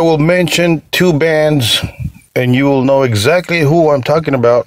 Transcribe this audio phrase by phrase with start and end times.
[0.00, 1.84] I will mention two bands,
[2.34, 4.66] and you will know exactly who I'm talking about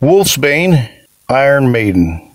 [0.00, 0.88] Wolfsbane,
[1.28, 2.30] Iron Maiden.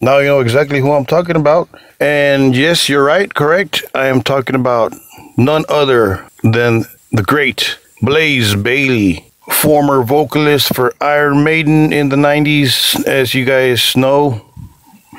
[0.00, 1.68] Now you know exactly who I'm talking about.
[2.00, 3.84] And yes, you're right, correct.
[3.94, 4.94] I am talking about
[5.36, 13.06] none other than the great Blaze Bayley, former vocalist for Iron Maiden in the 90s.
[13.06, 14.44] As you guys know,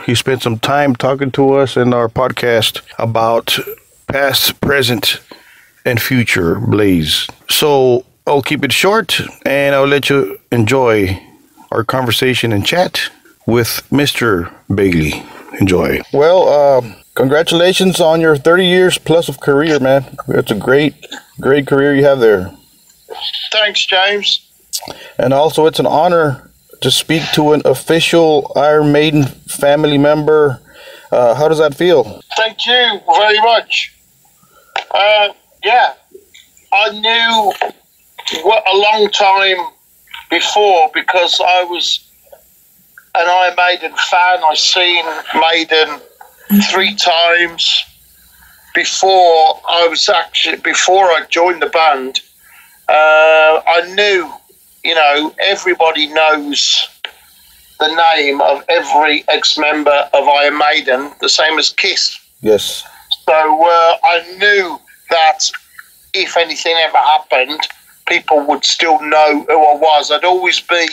[0.06, 3.58] he spent some time talking to us in our podcast about
[4.08, 5.22] past, present,
[5.88, 7.28] and future Blaze.
[7.50, 11.20] So I'll keep it short and I'll let you enjoy
[11.72, 13.10] our conversation and chat
[13.46, 14.52] with Mr.
[14.74, 15.24] Bayley.
[15.60, 16.02] Enjoy.
[16.14, 20.06] Well, um, congratulations on your 30 years plus of career, man.
[20.28, 20.94] It's a great,
[21.40, 22.52] great career you have there.
[23.52, 24.52] Thanks, James.
[25.18, 30.62] And also, it's an honor to speak to an official Iron Maiden family member.
[31.12, 32.22] Uh, how does that feel?
[32.36, 33.96] Thank you very much.
[34.92, 35.30] Uh,
[35.64, 35.94] yeah,
[36.72, 37.54] I knew
[38.44, 39.74] a long time
[40.30, 42.06] before because I was
[43.16, 44.44] an Iron Maiden fan.
[44.44, 45.06] I seen
[45.40, 46.00] Maiden
[46.72, 47.84] three times
[48.74, 52.22] before I was actually before I joined the band.
[52.88, 54.32] Uh, I knew,
[54.84, 56.88] you know, everybody knows
[57.80, 62.18] the name of every ex-member of Iron Maiden, the same as Kiss.
[62.42, 62.84] Yes.
[63.26, 65.40] So uh, I knew that
[66.14, 67.60] if anything ever happened,
[68.08, 70.12] people would still know who I was.
[70.12, 70.88] I'd always be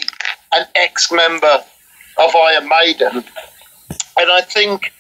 [0.53, 1.65] an ex-member
[2.19, 3.25] of Iron Maiden,
[4.19, 4.93] and I think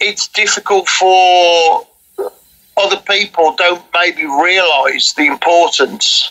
[0.00, 1.86] it's difficult for
[2.76, 6.30] other people don't maybe realise the importance,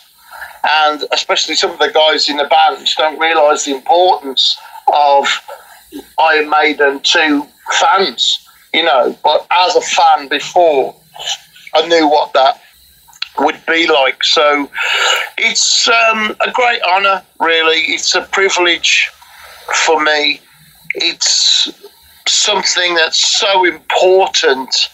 [0.63, 4.57] and especially some of the guys in the band don't realise the importance
[4.93, 5.27] of
[6.19, 7.47] Iron Maiden to
[7.79, 8.47] fans.
[8.73, 10.95] You know, but as a fan before,
[11.73, 12.61] I knew what that
[13.39, 14.23] would be like.
[14.23, 14.69] So
[15.37, 17.81] it's um, a great honour, really.
[17.81, 19.09] It's a privilege
[19.85, 20.41] for me.
[20.95, 21.71] It's
[22.27, 24.89] something that's so important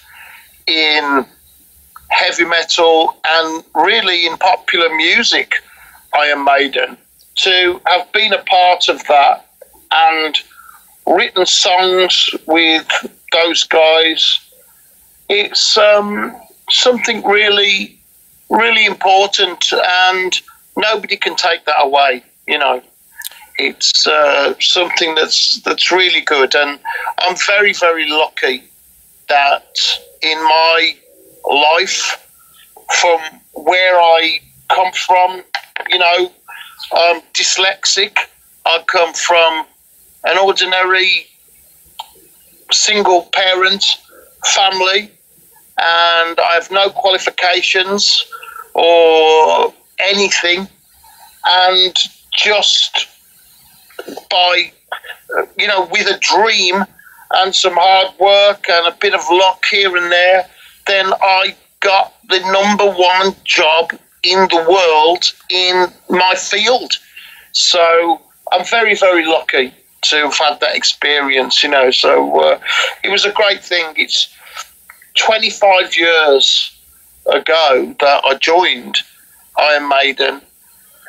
[0.68, 1.26] in
[2.10, 5.56] heavy metal and really in popular music,
[6.14, 6.98] Iron Maiden,
[7.36, 9.46] to have been a part of that
[9.92, 10.36] and
[11.06, 12.88] written songs with
[13.32, 14.40] those guys.
[15.30, 16.36] It's um,
[16.70, 18.00] something really,
[18.50, 20.40] really important, and
[20.78, 22.24] nobody can take that away.
[22.48, 22.82] You know,
[23.58, 26.80] it's uh, something that's that's really good, and
[27.20, 28.64] I'm very, very lucky
[29.28, 29.78] that
[30.22, 30.96] in my
[31.46, 32.26] life,
[33.02, 33.20] from
[33.54, 34.40] where I
[34.70, 35.44] come from,
[35.90, 36.32] you know,
[36.94, 38.18] I'm dyslexic.
[38.66, 39.66] I come from
[40.24, 41.28] an ordinary
[42.72, 43.84] single parent
[44.46, 45.12] family
[45.78, 48.26] and I have no qualifications
[48.74, 50.68] or anything.
[51.46, 51.96] And
[52.36, 53.08] just
[54.30, 54.72] by,
[55.58, 56.84] you know, with a dream
[57.32, 60.48] and some hard work and a bit of luck here and there,
[60.88, 63.92] then I got the number one job
[64.24, 66.94] in the world in my field.
[67.52, 68.22] So
[68.52, 69.74] I'm very, very lucky
[70.04, 71.92] to have had that experience, you know.
[71.92, 72.60] So uh,
[73.04, 73.86] it was a great thing.
[73.96, 74.30] It's
[75.18, 76.78] 25 years
[77.26, 78.98] ago that I joined
[79.58, 80.42] Iron Maiden,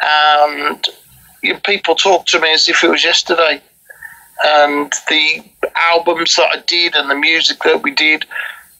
[0.03, 0.87] and
[1.43, 3.61] you know, people talk to me as if it was yesterday.
[4.45, 5.43] And the
[5.75, 8.25] albums that I did and the music that we did,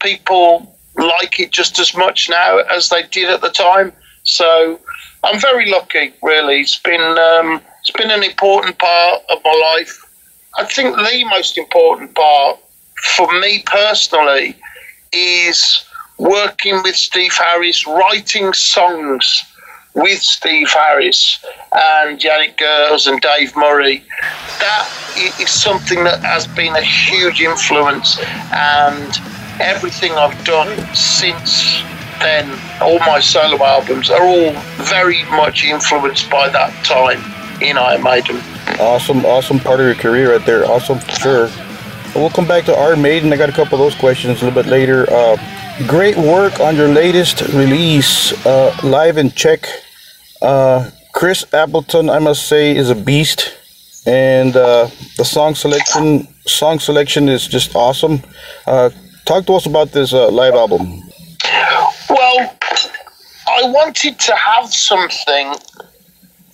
[0.01, 3.93] people like it just as much now as they did at the time.
[4.23, 4.79] So
[5.25, 6.61] I'm very lucky, really.
[6.61, 10.05] It's been um, it's been an important part of my life.
[10.59, 12.59] I think the most important part
[13.17, 14.57] for me personally
[15.13, 15.85] is
[16.19, 19.45] working with Steve Harris, writing songs
[19.95, 24.05] with Steve Harris and Janick Gers and Dave Murray.
[24.59, 24.89] That
[25.41, 28.19] is something that has been a huge influence,
[28.53, 29.19] and
[29.61, 31.83] everything I've done since
[32.21, 32.51] then,
[32.81, 34.53] all my solo albums are all
[34.85, 37.23] very much influenced by that time
[37.63, 38.41] in Iron Maiden.
[38.81, 40.65] Awesome, awesome part of your career right there.
[40.65, 41.49] Awesome, for
[42.13, 42.21] sure.
[42.21, 43.33] We'll come back to Iron Maiden.
[43.33, 45.07] I got a couple of those questions a little bit later.
[45.11, 45.37] Uh,
[45.87, 49.67] great work on your latest release, uh, Live in Czech.
[50.43, 53.55] Uh, Chris Appleton, I must say, is a beast,
[54.07, 58.23] and uh, the song selection song selection is just awesome.
[58.67, 58.91] Uh,
[59.25, 61.03] talk to us about this uh, live album.
[62.09, 62.57] Well,
[63.49, 65.55] I wanted to have something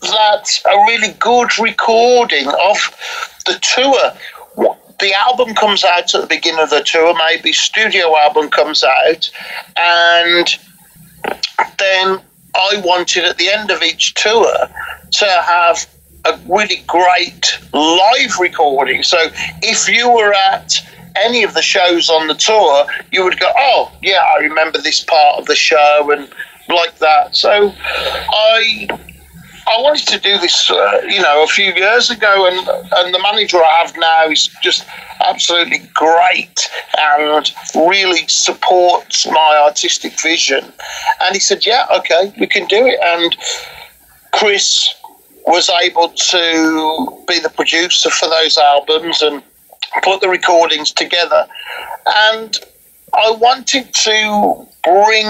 [0.00, 2.78] that's a really good recording of
[3.46, 4.12] the tour.
[5.04, 9.30] The album comes out at the beginning of the tour, maybe studio album comes out,
[9.76, 10.58] and
[11.78, 12.20] then
[12.54, 14.50] I wanted at the end of each tour
[15.10, 15.86] to have
[16.24, 19.02] a really great live recording.
[19.02, 19.18] So
[19.60, 20.72] if you were at
[21.16, 25.04] any of the shows on the tour, you would go, "Oh, yeah, I remember this
[25.04, 26.32] part of the show," and
[26.70, 27.36] like that.
[27.36, 27.74] So
[28.32, 28.88] I
[29.66, 33.18] I wanted to do this, uh, you know, a few years ago, and and the
[33.18, 34.84] manager I have now is just
[35.20, 36.68] absolutely great
[36.98, 40.72] and really supports my artistic vision.
[41.20, 43.36] And he said, "Yeah, okay, we can do it." And
[44.32, 44.94] Chris
[45.46, 49.42] was able to be the producer for those albums and
[50.02, 51.46] put the recordings together.
[52.06, 52.58] And
[53.14, 55.26] I wanted to bring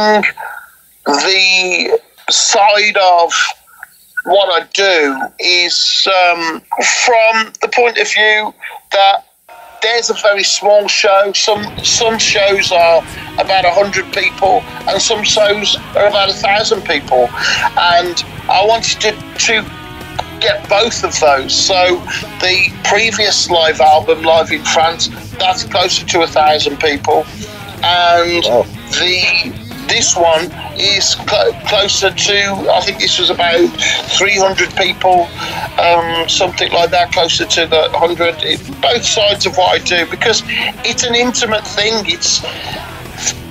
[1.05, 3.33] the side of
[4.25, 6.61] what I do is um,
[7.05, 8.53] from the point of view
[8.93, 9.27] that
[9.83, 11.33] there's a very small show.
[11.35, 12.99] Some some shows are
[13.39, 17.29] about hundred people, and some shows are about a thousand people.
[17.77, 19.63] And I wanted to, to
[20.41, 21.55] get both of those.
[21.55, 21.97] So
[22.41, 27.25] the previous live album, Live in France, that's closer to a thousand people,
[27.83, 28.63] and Wow.
[28.91, 32.39] the this one is cl- closer to
[32.73, 33.69] I think this was about
[34.19, 35.29] 300 people,
[35.79, 38.43] um, something like that, closer to the 100.
[38.43, 40.43] It- both sides of what I do because
[40.85, 41.95] it's an intimate thing.
[42.07, 42.43] It's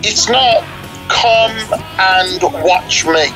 [0.04, 0.64] it's not
[1.10, 1.56] come
[2.00, 3.28] and watch me.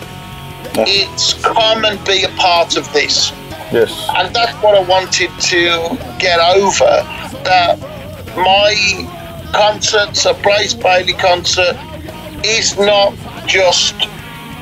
[0.79, 3.31] It's come and be a part of this
[3.71, 3.91] Yes.
[4.15, 6.85] and that's what I wanted to get over.
[7.43, 7.79] That
[8.35, 8.75] my
[9.53, 11.75] concerts, a Blaze Bayley concert,
[12.47, 13.13] is not
[13.47, 13.95] just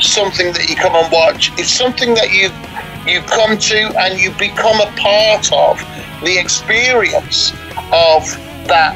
[0.02, 1.52] something that you come and watch.
[1.60, 2.50] It's something that you
[3.12, 5.78] you come to and you become a part of
[6.24, 7.52] the experience
[7.94, 8.26] of
[8.68, 8.96] that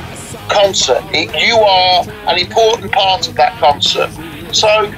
[0.50, 1.04] concert.
[1.14, 4.10] It- you are an important part of that concert.
[4.52, 4.92] So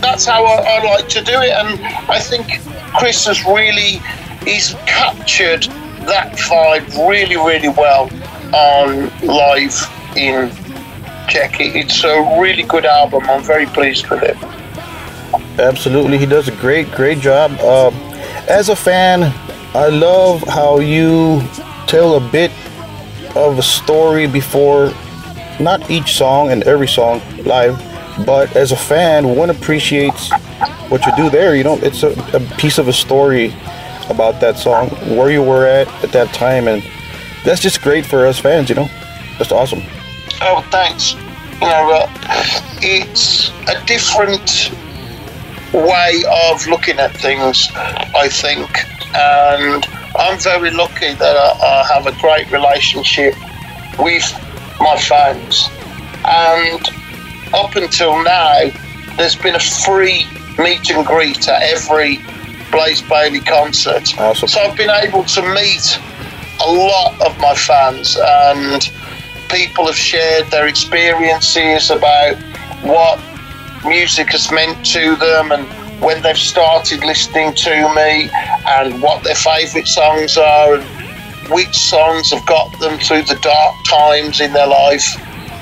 [0.00, 2.60] that's how I, I like to do it, and I think
[2.96, 4.00] Chris has really
[4.44, 5.64] he's captured
[6.06, 8.08] that vibe really, really well
[8.54, 9.76] on live
[10.16, 10.50] in
[11.34, 13.28] It- It's a really good album.
[13.30, 14.36] I'm very pleased with it.
[15.58, 17.50] Absolutely, he does a great, great job.
[17.60, 17.90] Uh,
[18.48, 19.32] as a fan,
[19.74, 21.42] I love how you
[21.86, 22.50] tell a bit
[23.36, 24.92] of a story before,
[25.60, 27.76] not each song and every song live,
[28.26, 30.30] but as a fan, one appreciates
[30.88, 31.54] what you do there.
[31.54, 33.54] You know, it's a, a piece of a story
[34.08, 36.82] about that song, where you were at at that time, and
[37.44, 38.68] that's just great for us fans.
[38.68, 38.88] You know,
[39.38, 39.82] that's awesome.
[40.42, 41.14] Oh, thanks.
[41.54, 42.10] You know, uh,
[42.80, 44.72] it's a different
[45.72, 48.70] way of looking at things, I think,
[49.14, 53.34] and I'm very lucky that I, I have a great relationship
[53.98, 54.24] with
[54.80, 55.68] my fans.
[56.24, 56.88] And
[57.54, 58.70] up until now,
[59.16, 60.26] there's been a free
[60.58, 62.18] meet and greet at every
[62.70, 64.18] Blaze Bayley concert.
[64.18, 64.48] Awesome.
[64.48, 65.98] So I've been able to meet
[66.64, 68.90] a lot of my fans and
[69.50, 72.36] people have shared their experiences about
[72.82, 73.20] what
[73.84, 75.66] music has meant to them and
[76.00, 78.30] when they've started listening to me
[78.66, 83.74] and what their favourite songs are and which songs have got them through the dark
[83.86, 85.16] times in their life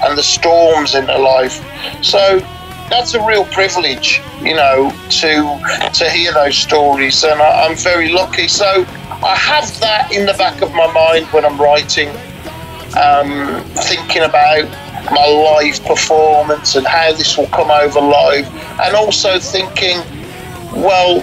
[0.05, 1.65] and the storms in their life.
[2.05, 2.41] So
[2.89, 8.11] that's a real privilege, you know, to to hear those stories, and I, I'm very
[8.11, 8.49] lucky.
[8.49, 8.85] So
[9.23, 12.09] I have that in the back of my mind when I'm writing,
[12.97, 14.69] um, thinking about
[15.11, 18.47] my live performance and how this will come over live,
[18.81, 19.99] and also thinking,
[20.73, 21.21] well,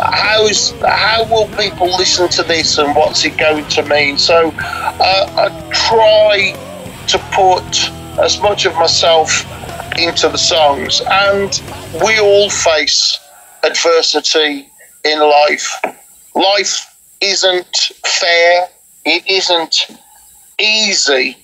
[0.00, 4.16] how is how will people listen to this and what's it going to mean?
[4.16, 6.54] So uh, I try
[7.08, 7.90] to put
[8.22, 9.44] as much of myself
[9.98, 11.60] into the songs, and
[12.04, 13.18] we all face
[13.64, 14.68] adversity
[15.04, 15.68] in life.
[16.34, 18.68] Life isn't fair.
[19.04, 19.88] It isn't
[20.58, 21.36] easy,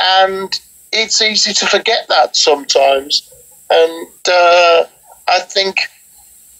[0.00, 0.60] and
[0.92, 3.32] it's easy to forget that sometimes.
[3.70, 4.84] And uh,
[5.28, 5.80] I think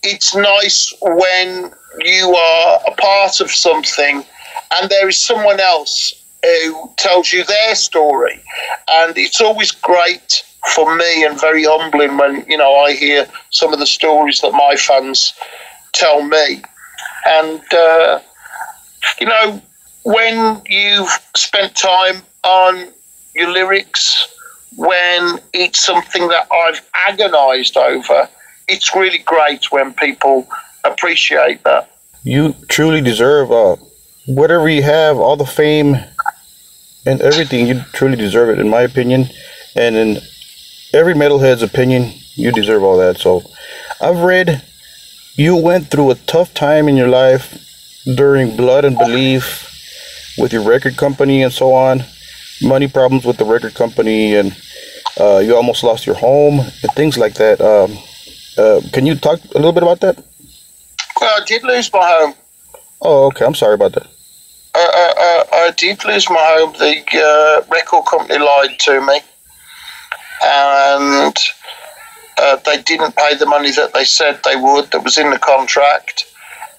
[0.02, 1.72] it's nice when
[2.04, 4.24] you are a part of something
[4.72, 8.40] and there is someone else who tells you their story.
[8.88, 13.72] And it's always great for me and very humbling when, you know, I hear some
[13.72, 15.34] of the stories that my fans
[15.92, 16.62] tell me.
[17.26, 18.20] And, uh,
[19.20, 19.62] you know,
[20.06, 22.92] when you've spent time on
[23.34, 24.32] your lyrics,
[24.76, 28.28] when it's something that I've agonized over,
[28.68, 30.46] it's really great when people
[30.84, 31.90] appreciate that.
[32.22, 33.76] You truly deserve uh,
[34.26, 35.96] whatever you have, all the fame
[37.04, 37.66] and everything.
[37.66, 39.26] You truly deserve it, in my opinion,
[39.74, 40.18] and in
[40.92, 42.12] every metalhead's opinion.
[42.36, 43.18] You deserve all that.
[43.18, 43.42] So,
[44.00, 44.62] I've read
[45.34, 47.58] you went through a tough time in your life
[48.04, 49.65] during Blood and Belief
[50.38, 52.04] with your record company and so on,
[52.62, 54.56] money problems with the record company, and
[55.18, 57.60] uh, you almost lost your home and things like that.
[57.60, 57.96] Um,
[58.58, 60.22] uh, can you talk a little bit about that?
[61.20, 62.34] Well, I did lose my home.
[63.00, 63.44] Oh, okay.
[63.44, 64.06] I'm sorry about that.
[64.74, 66.72] Uh, uh, uh, I did lose my home.
[66.78, 69.20] The uh, record company lied to me,
[70.44, 71.36] and
[72.38, 74.90] uh, they didn't pay the money that they said they would.
[74.90, 76.26] That was in the contract,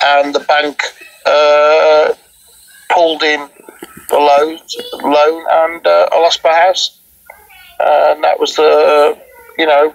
[0.02, 0.84] and the bank
[1.26, 2.14] uh,
[2.90, 3.50] pulled in
[4.10, 4.60] the loan,
[5.04, 7.00] loan, and uh, I lost my house.
[7.80, 9.18] and that was the,
[9.58, 9.94] you know,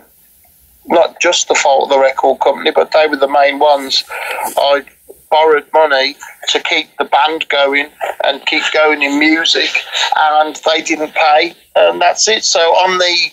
[0.87, 4.05] not just the fault of the record company, but they were the main ones.
[4.57, 4.85] I
[5.31, 6.17] borrowed money
[6.49, 7.89] to keep the band going
[8.25, 9.71] and keep going in music,
[10.17, 12.45] and they didn't pay, and that's it.
[12.45, 13.31] So on the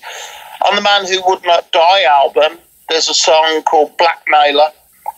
[0.67, 2.57] on the Man Who Would Not Die album,
[2.89, 4.71] there's a song called Blackmailer,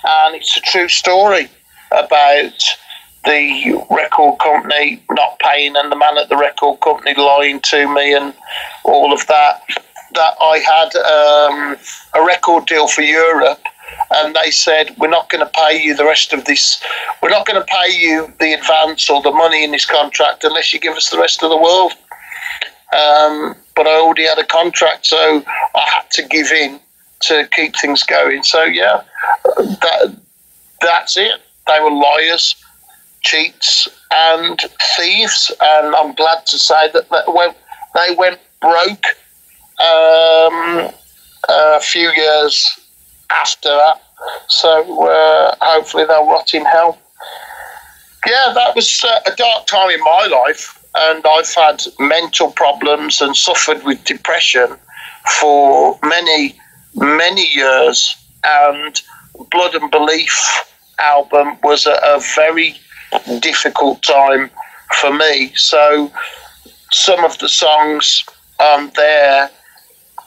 [0.03, 1.50] and it's a true story
[1.91, 2.75] about
[3.25, 8.13] the record company not paying and the man at the record company lying to me
[8.13, 8.33] and
[8.83, 9.61] all of that.
[10.13, 11.77] That I had um,
[12.13, 13.63] a record deal for Europe,
[14.13, 16.83] and they said, We're not going to pay you the rest of this,
[17.21, 20.73] we're not going to pay you the advance or the money in this contract unless
[20.73, 21.93] you give us the rest of the world.
[22.93, 25.43] Um, but I already had a contract, so
[25.75, 26.79] I had to give in
[27.21, 28.43] to keep things going.
[28.43, 29.03] So yeah,
[29.45, 30.15] that
[30.81, 31.39] that's it.
[31.67, 32.55] They were liars,
[33.21, 34.59] cheats, and
[34.97, 37.55] thieves, and I'm glad to say that went,
[37.95, 39.05] they went broke
[39.79, 40.89] um,
[41.49, 42.79] a few years
[43.29, 44.01] after that.
[44.49, 46.99] So uh, hopefully they'll rot in hell.
[48.27, 53.21] Yeah, that was uh, a dark time in my life and I've had mental problems
[53.21, 54.77] and suffered with depression
[55.39, 56.59] for many,
[56.95, 58.17] many years.
[58.43, 58.99] And
[59.51, 60.65] Blood and Belief
[60.97, 62.75] album was a, a very
[63.39, 64.50] difficult time
[65.00, 65.51] for me.
[65.56, 66.12] So
[66.91, 68.24] some of the songs
[68.60, 69.50] um, there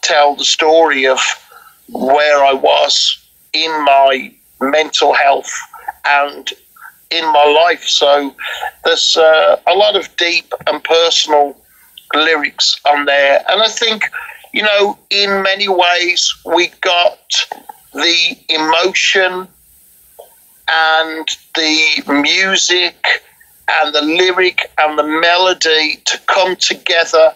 [0.02, 1.20] tell the story of
[1.88, 3.18] where I was
[3.52, 5.52] in my mental health
[6.04, 6.50] and
[7.10, 7.84] in my life.
[7.84, 8.34] So
[8.84, 11.56] there's uh, a lot of deep and personal
[12.14, 13.42] lyrics on there.
[13.48, 14.04] And I think,
[14.52, 17.18] you know, in many ways, we got
[17.92, 19.48] the emotion
[20.68, 23.22] and the music
[23.68, 27.34] and the lyric and the melody to come together.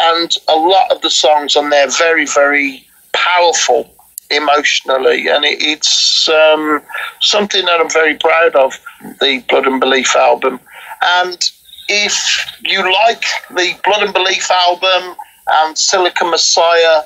[0.00, 3.94] And a lot of the songs on there very, very powerful
[4.30, 6.82] emotionally, and it, it's um,
[7.20, 8.78] something that I'm very proud of.
[9.20, 10.60] The Blood and Belief album,
[11.02, 11.50] and
[11.88, 15.16] if you like the Blood and Belief album
[15.50, 17.02] and Silicon Messiah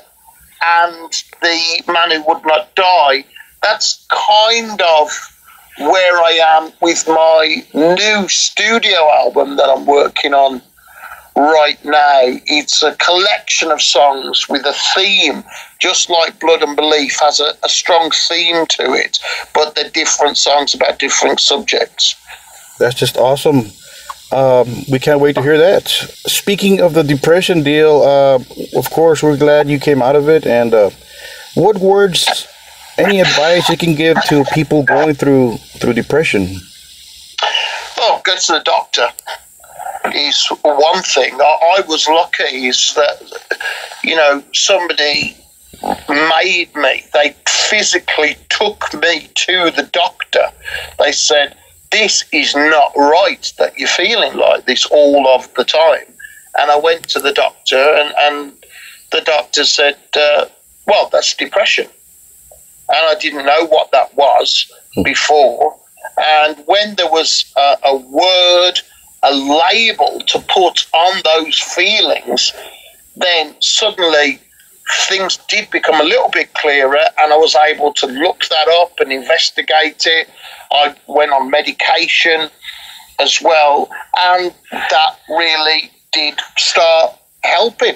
[0.65, 3.23] and the Man Who Would Not Die,
[3.63, 5.09] that's kind of
[5.79, 10.61] where I am with my new studio album that I'm working on
[11.35, 12.19] right now.
[12.45, 15.43] It's a collection of songs with a theme,
[15.79, 19.17] just like Blood and Belief has a, a strong theme to it,
[19.55, 22.15] but they're different songs about different subjects.
[22.77, 23.71] That's just awesome.
[24.31, 25.87] Um, we can't wait to hear that.
[25.89, 28.39] Speaking of the depression deal, uh,
[28.75, 30.45] of course, we're glad you came out of it.
[30.45, 30.89] And uh,
[31.55, 32.47] what words,
[32.97, 36.47] any advice you can give to people going through through depression?
[37.97, 39.07] Oh, go to the doctor
[40.13, 41.33] is one thing.
[41.39, 43.21] I, I was lucky is that,
[44.03, 45.37] you know, somebody
[46.09, 47.03] made me.
[47.13, 50.49] They physically took me to the doctor.
[50.99, 51.55] They said,
[51.91, 56.05] This is not right that you're feeling like this all of the time.
[56.55, 58.65] And I went to the doctor, and, and
[59.11, 60.45] the doctor said, uh,
[60.87, 61.87] Well, that's depression.
[62.93, 65.03] And I didn't know what that was hmm.
[65.03, 65.77] before.
[66.17, 68.79] And when there was a, a word
[69.23, 72.53] a label to put on those feelings,
[73.15, 74.39] then suddenly
[75.07, 78.99] things did become a little bit clearer and I was able to look that up
[78.99, 80.29] and investigate it.
[80.71, 82.49] I went on medication
[83.19, 87.95] as well, and that really did start helping.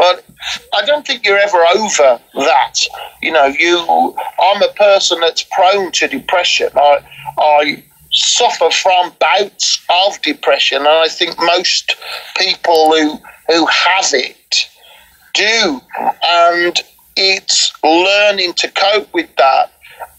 [0.00, 0.24] But
[0.72, 2.74] I don't think you're ever over that.
[3.20, 3.78] You know, you
[4.40, 6.70] I'm a person that's prone to depression.
[6.74, 7.00] I
[7.36, 11.96] I suffer from bouts of depression, and I think most
[12.38, 14.70] people who who have it
[15.34, 15.82] do,
[16.24, 16.80] and
[17.16, 19.70] it's learning to cope with that.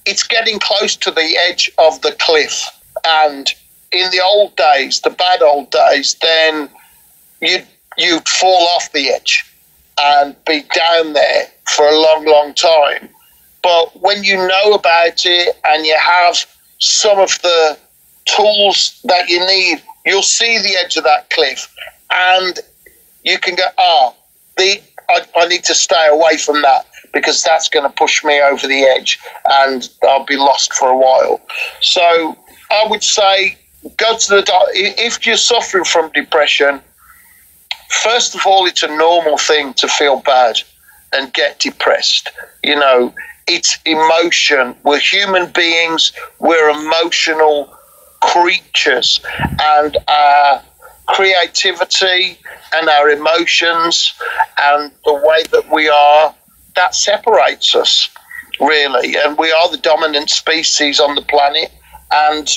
[0.06, 2.70] It's getting close to the edge of the cliff,
[3.04, 3.52] and
[3.92, 6.70] in the old days, the bad old days, then
[7.42, 7.66] you'd
[7.98, 9.44] you'd fall off the edge
[10.02, 13.10] and be down there for a long, long time.
[13.64, 16.46] But when you know about it and you have
[16.80, 17.78] some of the
[18.26, 21.74] tools that you need, you'll see the edge of that cliff
[22.10, 22.60] and
[23.24, 24.14] you can go, ah,
[24.58, 28.42] the I, I need to stay away from that because that's going to push me
[28.42, 31.42] over the edge and I'll be lost for a while.
[31.82, 32.38] So
[32.72, 33.58] I would say
[33.98, 34.72] go to the doctor.
[34.74, 36.82] If you're suffering from depression,
[37.92, 40.58] first of all, it's a normal thing to feel bad
[41.14, 42.30] and get depressed.
[42.64, 43.14] You know,
[43.48, 44.76] it's emotion.
[44.84, 47.74] We're human beings, we're emotional
[48.22, 49.20] creatures,
[49.60, 50.62] and our
[51.08, 52.38] creativity
[52.74, 54.14] and our emotions
[54.58, 56.34] and the way that we are,
[56.76, 58.10] that separates us,
[58.60, 59.18] really.
[59.18, 61.72] And we are the dominant species on the planet,
[62.12, 62.48] and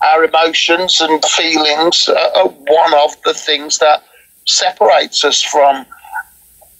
[0.00, 4.04] our emotions and feelings are one of the things that
[4.48, 5.86] separates us from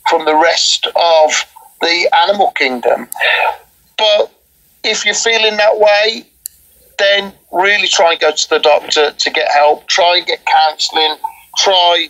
[0.09, 1.45] from the rest of
[1.83, 3.07] the animal kingdom.
[3.99, 4.33] But
[4.83, 6.25] if you're feeling that way,
[6.99, 9.87] then really try and go to the doctor to get help.
[9.87, 11.17] Try and get counselling.
[11.59, 12.09] Try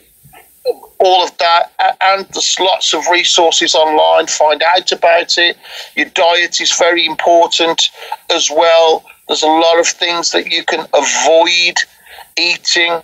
[0.98, 1.72] all of that.
[2.00, 4.26] And there's lots of resources online.
[4.28, 5.56] Find out about it.
[5.96, 7.90] Your diet is very important
[8.30, 9.04] as well.
[9.26, 11.78] There's a lot of things that you can avoid
[12.38, 13.02] eating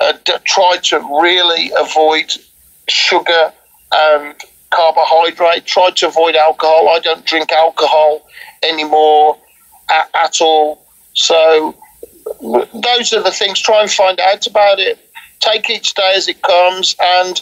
[0.00, 2.32] uh, d- try to really avoid
[2.88, 3.52] sugar
[3.92, 4.34] and
[4.70, 5.64] carbohydrate.
[5.66, 6.88] Try to avoid alcohol.
[6.90, 8.26] I don't drink alcohol
[8.62, 9.38] anymore
[9.90, 10.84] at, at all.
[11.14, 11.74] So
[12.40, 13.60] those are the things.
[13.60, 14.98] Try and find out about it.
[15.40, 17.40] Take each day as it comes, and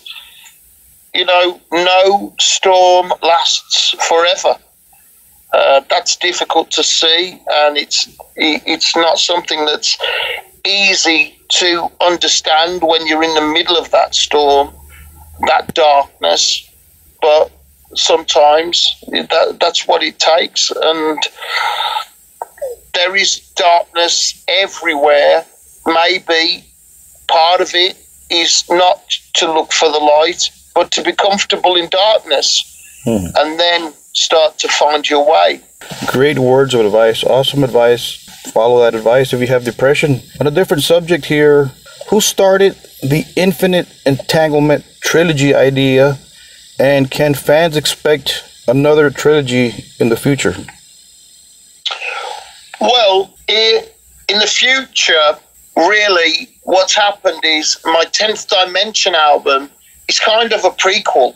[1.14, 4.54] you know, no storm lasts forever.
[5.52, 9.96] Uh, that's difficult to see, and it's it's not something that's
[10.66, 14.72] easy to understand when you're in the middle of that storm,
[15.46, 16.70] that darkness.
[17.22, 17.50] But
[17.94, 20.70] sometimes that, that's what it takes.
[20.70, 21.18] And
[22.94, 25.44] there is darkness everywhere.
[25.87, 26.64] Maybe
[27.29, 27.96] part of it
[28.31, 29.02] is not
[29.35, 33.26] to look for the light, but to be comfortable in darkness hmm.
[33.37, 35.61] and then start to find your way.
[36.07, 37.22] Great words of advice.
[37.22, 40.20] Awesome advice follow that advice if you have depression.
[40.40, 41.72] On a different subject here,
[42.09, 46.18] who started the Infinite Entanglement trilogy idea,
[46.78, 50.54] and can fans expect another trilogy in the future?
[52.80, 53.85] Well, in
[54.28, 55.38] the future,
[55.76, 59.70] really, what's happened is my 10th Dimension album
[60.09, 61.35] is kind of a prequel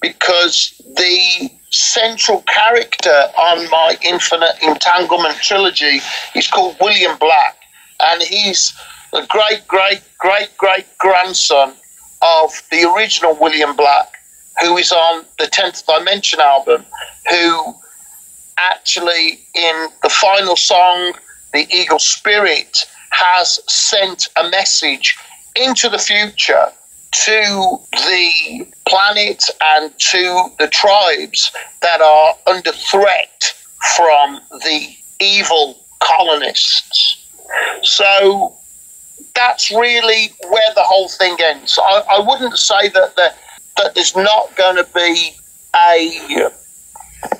[0.00, 6.00] because the central character on my Infinite Entanglement trilogy
[6.34, 7.56] is called William Black,
[8.00, 8.74] and he's
[9.12, 11.74] the great, great, great, great grandson
[12.22, 14.14] of the original William Black,
[14.60, 16.84] who is on the 10th Dimension album,
[17.30, 17.74] who
[18.58, 21.12] actually, in the final song,
[21.52, 25.16] The Eagle Spirit, has sent a message
[25.56, 26.72] into the future
[27.10, 31.50] to the planet and to the tribes
[31.82, 33.54] that are under threat
[33.96, 34.88] from the
[35.20, 37.26] evil colonists.
[37.82, 38.56] So
[39.34, 41.78] that's really where the whole thing ends.
[41.82, 43.32] I, I wouldn't say that the,
[43.76, 45.32] that there's not going to be
[45.74, 46.50] a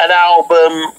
[0.00, 0.92] an album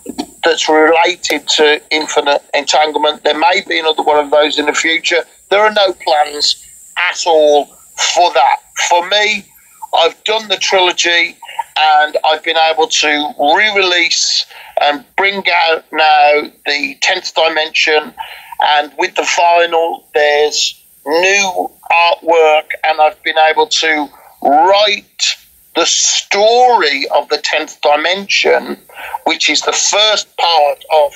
[0.43, 3.23] that's related to Infinite Entanglement.
[3.23, 5.23] There may be another one of those in the future.
[5.49, 6.65] There are no plans
[7.11, 8.57] at all for that.
[8.87, 9.45] For me,
[9.93, 11.35] I've done the trilogy
[11.77, 14.45] and I've been able to re release
[14.81, 18.13] and bring out now the 10th dimension.
[18.61, 24.09] And with the final, there's new artwork, and I've been able to
[24.41, 25.37] write
[25.75, 28.77] the story of the 10th dimension,
[29.25, 31.13] which is the first part of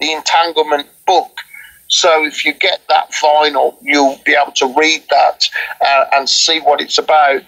[0.00, 1.40] the entanglement book
[1.88, 5.48] so if you get that vinyl, you'll be able to read that
[5.80, 7.42] uh, and see what it's about.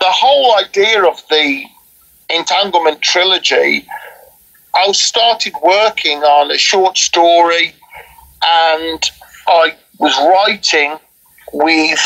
[0.00, 1.64] The whole idea of the
[2.30, 3.86] Entanglement trilogy,
[4.74, 7.74] I started working on a short story
[8.42, 9.10] and
[9.48, 10.98] I was writing
[11.52, 12.00] with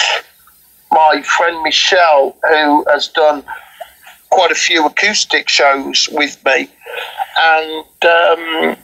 [0.91, 3.43] my friend Michelle, who has done
[4.31, 6.69] quite a few acoustic shows with me
[7.39, 8.77] and um,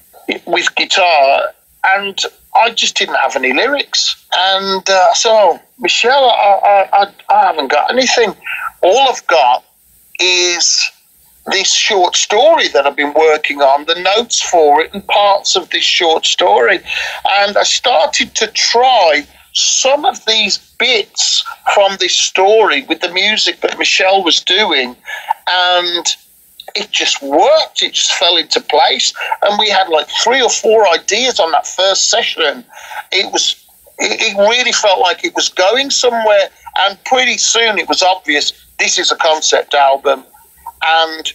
[0.46, 1.54] with guitar.
[1.96, 2.20] And
[2.54, 4.24] I just didn't have any lyrics.
[4.32, 8.34] And uh, so, Michelle, I, I, I haven't got anything.
[8.82, 9.64] All I've got
[10.20, 10.90] is
[11.46, 15.70] this short story that I've been working on, the notes for it, and parts of
[15.70, 16.80] this short story.
[17.40, 23.60] And I started to try some of these bits from this story with the music
[23.60, 24.94] that Michelle was doing,
[25.48, 26.06] and
[26.78, 27.82] it just worked.
[27.82, 29.12] It just fell into place,
[29.42, 32.64] and we had like three or four ideas on that first session.
[33.10, 33.66] It was,
[33.98, 36.48] it, really felt like it was going somewhere,
[36.80, 40.24] and pretty soon it was obvious this is a concept album,
[40.84, 41.32] and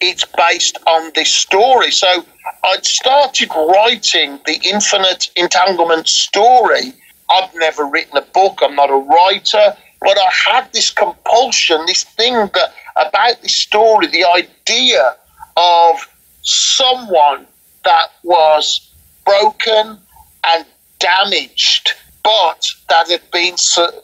[0.00, 1.92] it's based on this story.
[1.92, 2.24] So
[2.64, 6.92] I'd started writing the Infinite Entanglement story.
[7.30, 12.02] I've never written a book, I'm not a writer, but I had this compulsion, this
[12.02, 15.16] thing that about this story, the idea
[15.56, 16.08] of
[16.42, 17.46] someone
[17.84, 18.90] that was
[19.24, 19.98] broken
[20.46, 20.64] and
[20.98, 24.00] damaged, but that had been se-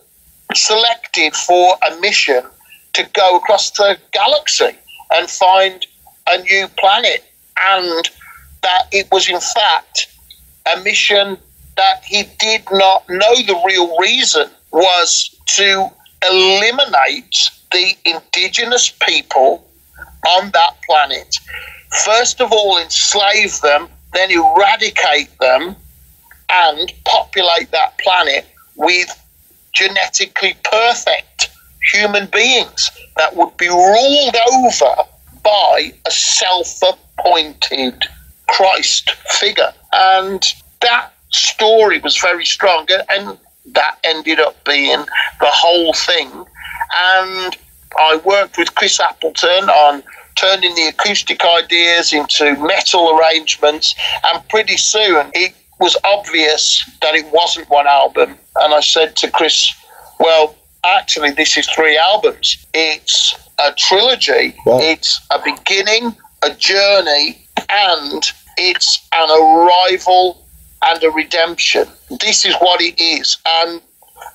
[0.55, 2.43] selected for a mission
[2.95, 4.77] to go across the galaxy
[5.13, 5.87] and find
[6.29, 7.25] a new planet.
[7.59, 8.11] And
[8.63, 10.09] that it was, in fact,
[10.75, 11.39] a mission
[11.77, 15.89] that he did not know the real reason was to
[16.29, 19.67] eliminate the indigenous people
[20.39, 21.39] on that planet.
[22.05, 25.77] First of all, enslave them, then eradicate them,
[26.51, 29.09] and populate that planet with
[29.73, 31.51] genetically perfect
[31.93, 34.95] human beings that would be ruled over
[35.43, 38.03] by a self appointed
[38.49, 39.73] Christ figure.
[39.93, 40.43] And
[40.81, 43.39] that story was very strong, and
[43.73, 45.05] that ended up being
[45.41, 46.31] the whole thing.
[46.95, 47.57] And
[47.99, 50.03] I worked with Chris Appleton on
[50.37, 53.95] turning the acoustic ideas into metal arrangements,
[54.25, 58.39] and pretty soon it was obvious that it wasn't one album.
[58.57, 59.75] And I said to Chris,
[60.21, 62.65] Well, actually, this is three albums.
[62.75, 64.79] It's a trilogy, Wow.
[64.81, 68.23] it's a beginning, a journey, and
[68.59, 70.45] it's an arrival
[70.83, 71.87] and a redemption.
[72.21, 73.39] This is what it is.
[73.47, 73.81] And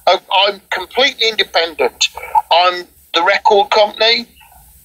[0.08, 2.10] Uh, I'm completely independent.
[2.52, 4.28] I'm the record company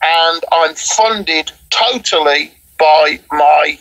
[0.02, 3.78] and I'm funded totally by my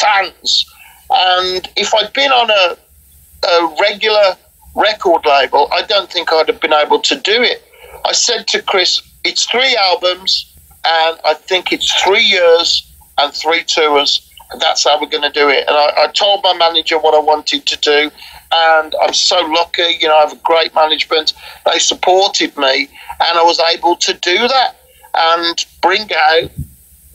[0.00, 0.66] fans.
[1.10, 4.36] And if I'd been on a, a regular
[4.74, 7.62] record label, I don't think I'd have been able to do it.
[8.04, 13.64] I said to Chris, it's three albums and I think it's three years and three
[13.64, 14.24] tours.
[14.50, 15.64] And that's how we're going to do it.
[15.68, 18.10] And I, I told my manager what I wanted to do.
[18.50, 21.34] And I'm so lucky, you know, I have a great management.
[21.66, 22.88] They supported me
[23.20, 24.76] and I was able to do that
[25.14, 26.50] and bring out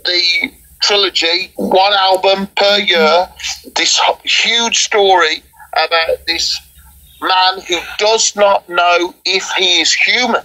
[0.06, 3.30] the trilogy, one album per year,
[3.76, 5.42] this huge story
[5.74, 6.60] about this
[7.22, 10.44] man who does not know if he is human,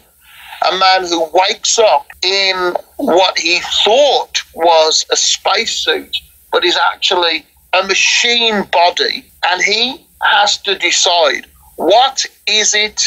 [0.71, 6.17] a man who wakes up in what he thought was a spacesuit,
[6.53, 13.03] but is actually a machine body, and he has to decide what is it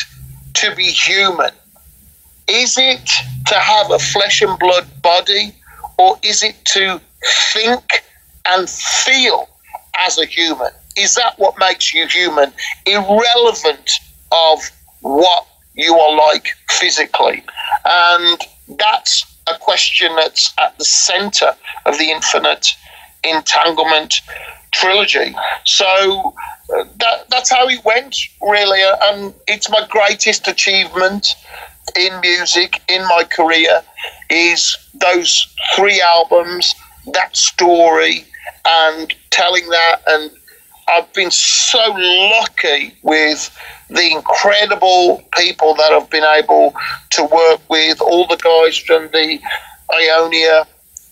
[0.56, 1.52] to be human?
[2.48, 3.10] Is it
[3.48, 5.54] to have a flesh and blood body,
[5.98, 7.00] or is it to
[7.54, 8.04] think
[8.46, 9.50] and feel
[10.00, 10.72] as a human?
[10.98, 12.52] Is that what makes you human,
[12.86, 13.92] irrelevant
[14.32, 14.60] of
[15.02, 17.44] what you are like physically?
[17.86, 22.76] And that's a question that's at the center of the infinite
[23.24, 24.22] entanglement
[24.72, 25.36] trilogy.
[25.66, 26.34] So
[26.76, 28.82] uh, that, that's how it went, really.
[28.82, 31.36] uh, And it's my greatest achievement
[31.98, 33.82] in music, in my career,
[34.30, 36.76] is those three albums,
[37.14, 38.26] that story,
[38.66, 39.98] and telling that.
[40.08, 40.32] And
[40.88, 43.56] I've been so lucky with
[43.90, 46.74] the incredible people that I've been able
[47.12, 49.40] to work with, all the guys from the
[49.94, 50.66] Ionia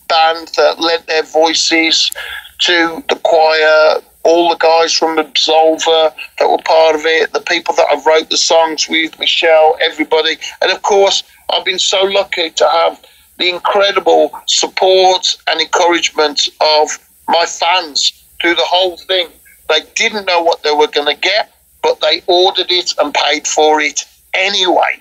[0.10, 2.12] band that lent their voices
[2.60, 7.74] to the choir, all the guys from Absolva that were part of it, the people
[7.76, 10.38] that I wrote the songs with, Michelle, everybody.
[10.62, 13.04] And of course, I've been so lucky to have
[13.38, 19.30] the incredible support and encouragement of my fans through the whole thing.
[19.70, 23.48] They didn't know what they were going to get, but they ordered it and paid
[23.48, 25.00] for it anyway.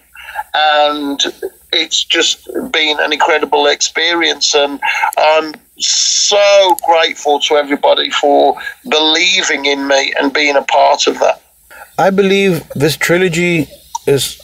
[0.54, 1.20] And
[1.72, 4.54] it's just been an incredible experience.
[4.54, 4.80] And
[5.16, 8.56] I'm so grateful to everybody for
[8.88, 11.42] believing in me and being a part of that.
[11.98, 13.66] I believe this trilogy
[14.06, 14.40] is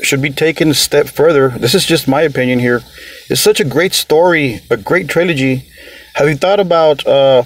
[0.00, 1.48] should be taken a step further.
[1.48, 2.82] This is just my opinion here.
[3.28, 5.68] It's such a great story, a great trilogy.
[6.14, 7.42] Have you thought about uh,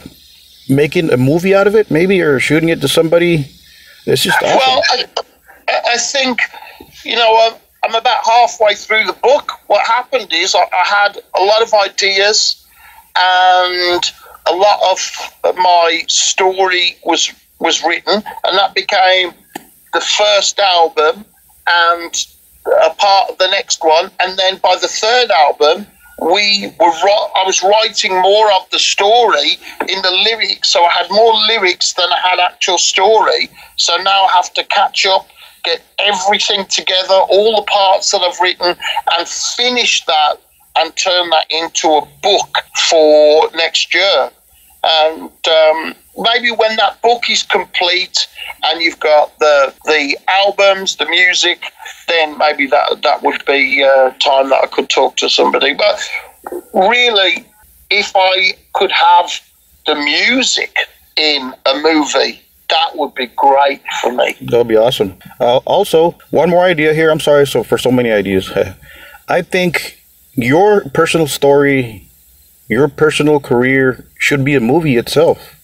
[0.69, 3.47] making a movie out of it, maybe, or shooting it to somebody?
[4.05, 4.59] It's just awesome.
[4.59, 5.05] Well, I,
[5.95, 6.41] I think,
[7.05, 9.53] you know, I'm about halfway through the book.
[9.67, 12.65] What happened is I, I had a lot of ideas
[13.17, 14.03] and
[14.47, 19.33] a lot of my story was was written, and that became
[19.93, 21.25] the first album
[21.67, 22.27] and
[22.67, 25.87] a part of the next one, and then by the third album,
[26.21, 26.87] we were.
[26.87, 31.93] I was writing more of the story in the lyrics, so I had more lyrics
[31.95, 33.49] than I had actual story.
[33.77, 35.27] So now I have to catch up,
[35.65, 38.77] get everything together, all the parts that I've written,
[39.19, 40.37] and finish that
[40.77, 44.31] and turn that into a book for next year.
[44.85, 48.27] And um, maybe when that book is complete
[48.65, 51.63] and you've got the the albums, the music,
[52.09, 55.75] then maybe that that would be uh, time that I could talk to somebody.
[55.75, 56.01] But
[56.75, 57.47] really,
[57.91, 59.41] if I could have
[59.87, 60.77] the music
[61.17, 64.37] in a movie, that would be great for me.
[64.41, 65.19] That would be awesome.
[65.41, 67.11] Uh, also, one more idea here.
[67.11, 68.51] I'm sorry so for so many ideas.
[69.29, 69.99] I think
[70.35, 72.09] your personal story,
[72.69, 75.57] your personal career should be a movie itself.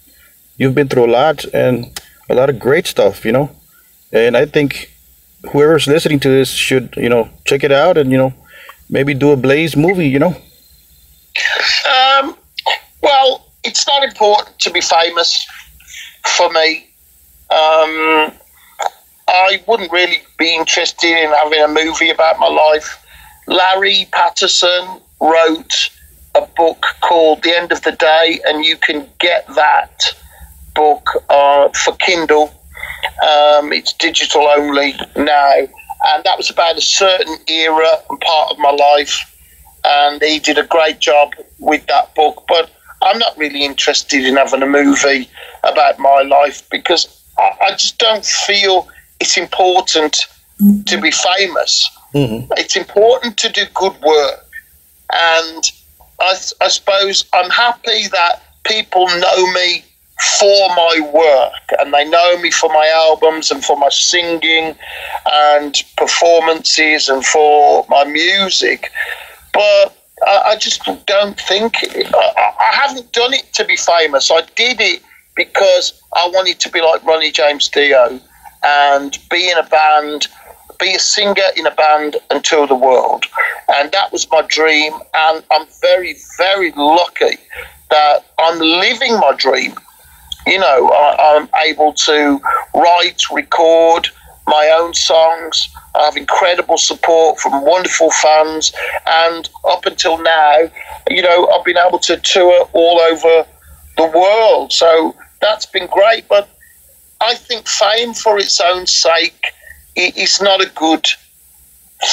[0.56, 3.50] You've been through a lot and a lot of great stuff, you know.
[4.12, 4.90] And I think
[5.52, 8.34] whoever's listening to this should, you know, check it out and you know,
[8.90, 10.34] maybe do a Blaze movie, you know.
[11.88, 12.36] Um,
[13.02, 15.46] well, it's not important to be famous
[16.26, 16.87] for me.
[17.50, 18.32] Um,
[19.28, 23.04] I wouldn't really be interested in having a movie about my life.
[23.46, 25.90] Larry Patterson wrote
[26.34, 30.14] a book called The End of the Day, and you can get that
[30.74, 32.52] book uh, for Kindle.
[33.22, 38.58] Um, it's digital only now, and that was about a certain era and part of
[38.58, 39.34] my life.
[39.84, 42.44] And he did a great job with that book.
[42.48, 42.70] But
[43.02, 45.28] I'm not really interested in having a movie
[45.64, 48.88] about my life because I, I just don't feel
[49.20, 50.26] it's important
[50.86, 51.90] to be famous.
[52.14, 52.52] Mm-hmm.
[52.56, 54.46] It's important to do good work.
[55.12, 55.64] And
[56.20, 59.84] I, I suppose I'm happy that people know me
[60.40, 64.74] for my work and they know me for my albums and for my singing
[65.26, 68.90] and performances and for my music.
[69.52, 69.96] But
[70.26, 74.30] I, I just don't think I, I haven't done it to be famous.
[74.30, 75.02] I did it
[75.38, 78.20] because I wanted to be like Ronnie James Dio
[78.62, 80.26] and be in a band,
[80.80, 83.24] be a singer in a band and tour the world.
[83.72, 84.92] And that was my dream.
[85.14, 87.38] And I'm very, very lucky
[87.90, 89.74] that I'm living my dream.
[90.44, 92.40] You know, I, I'm able to
[92.74, 94.08] write, record
[94.48, 95.68] my own songs.
[95.94, 98.72] I have incredible support from wonderful fans.
[99.06, 100.56] And up until now,
[101.08, 103.46] you know, I've been able to tour all over
[103.98, 104.72] the world.
[104.72, 106.28] So that's been great.
[106.28, 106.48] But
[107.20, 109.42] I think fame for its own sake
[109.96, 111.06] is not a good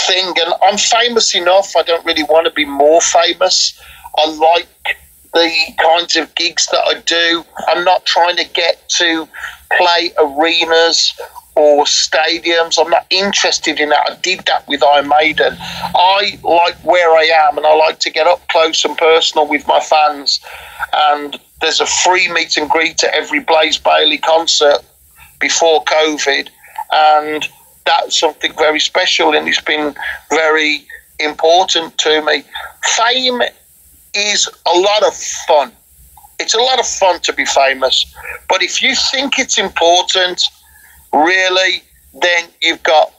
[0.07, 0.27] thing.
[0.27, 1.75] And I'm famous enough.
[1.75, 3.79] I don't really want to be more famous.
[4.17, 4.97] I like
[5.33, 7.43] the kinds of gigs that I do.
[7.67, 9.27] I'm not trying to get to
[9.77, 11.19] play arenas
[11.55, 12.77] or stadiums.
[12.79, 14.11] I'm not interested in that.
[14.11, 15.55] I did that with Iron Maiden.
[15.59, 19.67] I like where I am and I like to get up close and personal with
[19.67, 20.39] my fans.
[20.93, 24.79] And there's a free meet and greet at every Blaze Bayley concert
[25.39, 26.49] before COVID.
[26.91, 27.47] And
[27.85, 29.95] that's something very special and it's been
[30.29, 30.85] very
[31.19, 32.43] important to me.
[32.83, 33.41] Fame
[34.13, 35.13] is a lot of
[35.47, 35.71] fun.
[36.39, 38.05] It's a lot of fun to be famous.
[38.49, 40.43] But if you think it's important,
[41.13, 41.83] really,
[42.21, 43.11] then you've got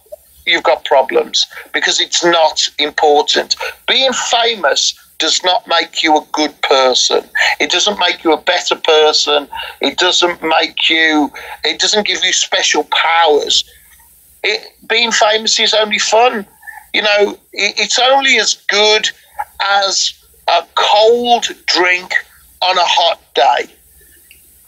[0.47, 3.57] you've got problems because it's not important.
[3.89, 7.25] Being famous does not make you a good person.
[7.61, 9.49] It doesn't make you a better person.
[9.81, 11.31] It doesn't make you
[11.65, 13.65] it doesn't give you special powers.
[14.43, 16.47] It, being famous is only fun.
[16.95, 19.11] You know, it, it's only as good
[19.61, 20.15] as
[20.49, 22.13] a cold drink
[22.63, 23.73] on a hot day.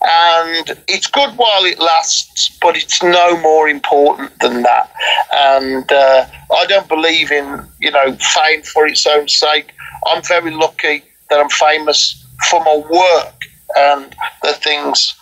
[0.01, 4.93] And it's good while it lasts, but it's no more important than that.
[5.33, 9.73] And uh, I don't believe in, you know, fame for its own sake.
[10.07, 13.35] I'm very lucky that I'm famous for my work
[13.77, 15.15] and the things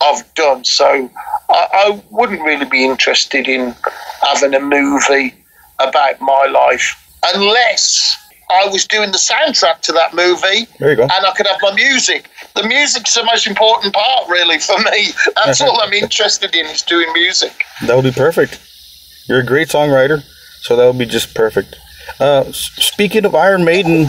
[0.00, 0.64] I've done.
[0.64, 1.10] So
[1.50, 3.74] I, I wouldn't really be interested in
[4.22, 5.34] having a movie
[5.80, 6.96] about my life
[7.34, 8.16] unless
[8.50, 11.02] I was doing the soundtrack to that movie There you go.
[11.02, 12.28] and I could have my music.
[12.54, 15.08] The music's the most important part, really, for me.
[15.44, 17.64] That's all I'm interested in is doing music.
[17.86, 18.60] That would be perfect.
[19.28, 20.22] You're a great songwriter,
[20.60, 21.76] so that would be just perfect.
[22.20, 24.08] Uh, speaking of Iron Maiden,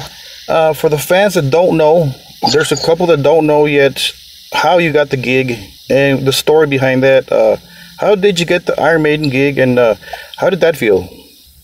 [0.50, 2.12] uh, for the fans that don't know,
[2.52, 4.12] there's a couple that don't know yet
[4.52, 5.58] how you got the gig
[5.90, 7.32] and the story behind that.
[7.32, 7.58] Uh,
[8.00, 9.96] how did you get the Iron Maiden gig, and uh,
[10.38, 11.08] how did that feel?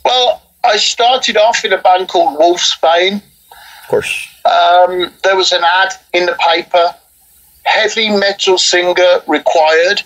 [0.06, 3.15] Well, I started off in a band called Wolfsbane.
[3.15, 4.29] Of course.
[4.45, 6.95] Um, there was an ad in the paper
[7.69, 10.02] heavy metal singer required.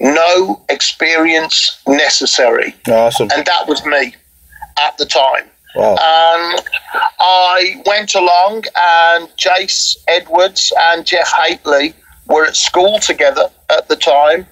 [0.00, 2.72] no experience necessary.
[2.88, 3.28] Awesome.
[3.34, 4.14] And that was me
[4.78, 5.44] at the time.
[5.74, 5.96] Wow.
[6.00, 6.60] And
[7.18, 11.94] I went along, and Jase Edwards and Jeff Hateley
[12.28, 14.46] were at school together at the time,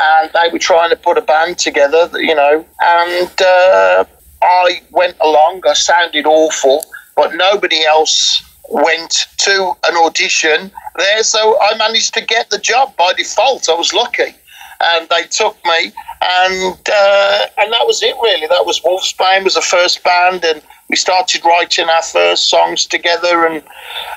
[0.00, 2.66] and they were trying to put a band together, you know.
[2.80, 4.04] And uh,
[4.42, 5.62] I went along.
[5.66, 12.20] I sounded awful, but nobody else went to an audition there, so I managed to
[12.20, 13.68] get the job by default.
[13.68, 14.34] I was lucky,
[14.80, 18.46] and they took me, and uh, and that was it really.
[18.46, 23.46] That was Wolfsbane was the first band, and we started writing our first songs together,
[23.46, 23.62] and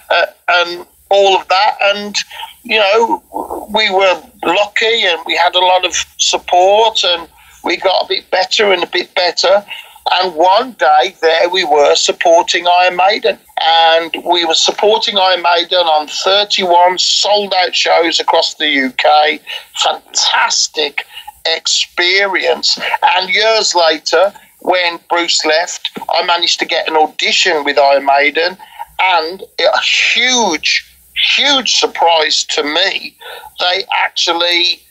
[0.09, 2.17] uh, and all of that, and
[2.63, 7.27] you know we were lucky, and we had a lot of support, and
[7.63, 9.65] we got a bit better and a bit better.
[10.09, 13.37] And one day there we were supporting Iron Maiden.
[13.59, 19.39] And we were supporting Iron Maiden on 31 sold out shows across the UK.
[19.83, 21.05] Fantastic
[21.45, 22.79] experience.
[23.03, 28.57] And years later, when Bruce left, I managed to get an audition with Iron Maiden.
[28.99, 30.87] And a huge,
[31.35, 33.15] huge surprise to me,
[33.59, 34.81] they actually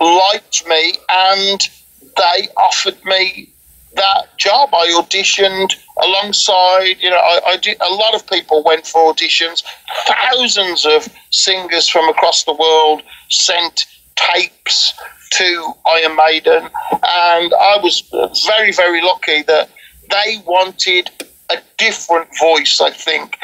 [0.00, 1.68] liked me and
[2.16, 3.51] they offered me
[3.94, 4.70] that job.
[4.72, 9.62] I auditioned alongside, you know, I, I, did, a lot of people went for auditions.
[10.06, 14.94] Thousands of singers from across the world sent tapes
[15.32, 18.02] to Iron Maiden, and I was
[18.46, 19.70] very, very lucky that
[20.10, 21.10] they wanted
[21.50, 22.80] a different voice.
[22.80, 23.38] I think,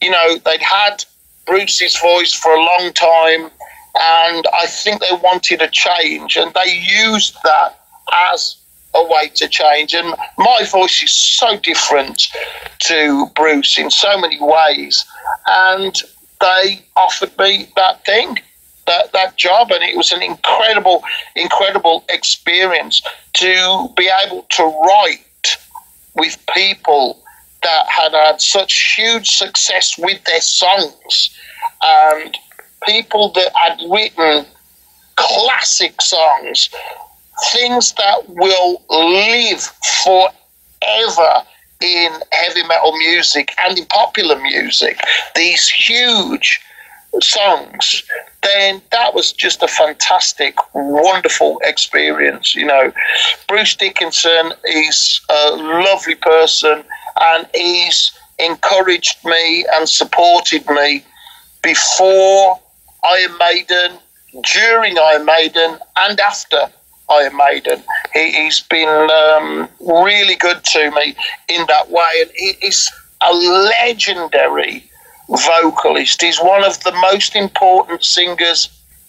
[0.00, 1.04] you know, they'd had
[1.46, 3.50] Bruce's voice for a long time,
[3.98, 7.80] and I think they wanted a change, and they used that
[8.30, 8.56] as
[8.94, 9.94] a way to change.
[9.94, 12.28] And my voice is so different
[12.80, 15.04] to Bruce in so many ways.
[15.46, 15.94] And
[16.40, 18.38] they offered me that thing,
[18.86, 19.70] that, that job.
[19.70, 21.02] And it was an incredible,
[21.36, 23.02] incredible experience
[23.34, 25.56] to be able to write
[26.14, 27.22] with people
[27.62, 31.36] that had had such huge success with their songs
[31.80, 32.36] and
[32.86, 34.44] people that had written
[35.16, 36.68] classic songs
[37.52, 39.60] things that will live
[40.04, 41.42] forever
[41.80, 45.00] in heavy metal music and in popular music,
[45.34, 46.60] these huge
[47.20, 48.02] songs,
[48.42, 52.54] then that was just a fantastic, wonderful experience.
[52.54, 52.92] You know,
[53.48, 56.84] Bruce Dickinson is a lovely person
[57.20, 61.04] and he's encouraged me and supported me
[61.62, 62.60] before
[63.04, 63.98] Iron Maiden,
[64.52, 66.68] during Iron Maiden, and after
[67.10, 67.82] Iron Maiden.
[68.12, 71.14] He, has been um, really good to me
[71.48, 74.84] in that way, and he, he's a legendary
[75.28, 76.20] vocalist.
[76.20, 78.68] He's one of the most important singers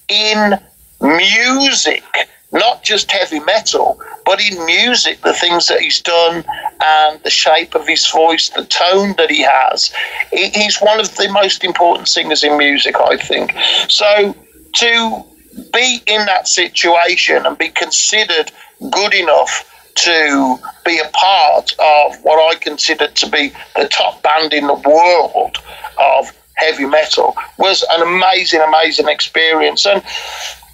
[0.10, 0.60] in
[1.02, 2.04] music,
[2.52, 6.44] not just heavy metal, but in music, the things that he's done
[6.82, 9.92] and the shape of his voice, the tone that he has.
[10.32, 13.54] He's one of the most important singers in music, I think.
[13.90, 14.36] So
[14.76, 15.26] to
[15.72, 18.52] be in that situation and be considered
[18.92, 24.54] good enough to be a part of what I consider to be the top band
[24.54, 25.58] in the world
[26.00, 29.86] of heavy metal was an amazing, amazing experience.
[29.86, 30.04] And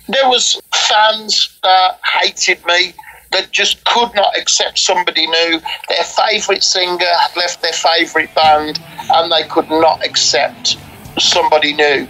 [0.07, 2.93] there was fans that hated me
[3.31, 5.61] that just could not accept somebody new.
[5.87, 8.79] Their favourite singer had left their favourite band
[9.13, 10.77] and they could not accept
[11.19, 12.07] somebody new.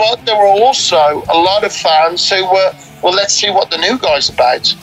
[0.00, 3.76] But there were also a lot of fans who were, well, let's see what the
[3.76, 4.74] new guy's about.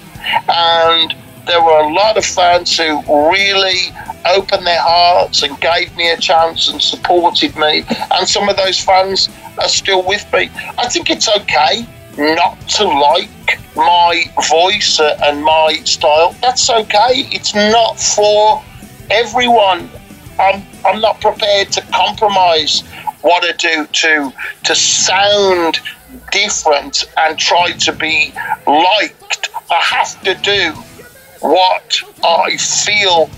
[0.47, 1.15] And
[1.47, 3.01] there were a lot of fans who
[3.31, 3.79] really
[4.25, 7.83] opened their hearts and gave me a chance and supported me.
[8.11, 9.27] And some of those fans
[9.57, 10.51] are still with me.
[10.77, 11.87] I think it's okay
[12.19, 16.35] not to like my voice and my style.
[16.41, 17.27] That's okay.
[17.31, 18.63] It's not for
[19.09, 19.89] everyone.
[20.39, 22.83] I'm, I'm not prepared to compromise
[23.21, 24.33] what to do to
[24.65, 25.79] to sound
[26.31, 28.33] different and try to be
[28.65, 29.49] liked.
[29.69, 30.71] I have to do
[31.41, 33.29] what I feel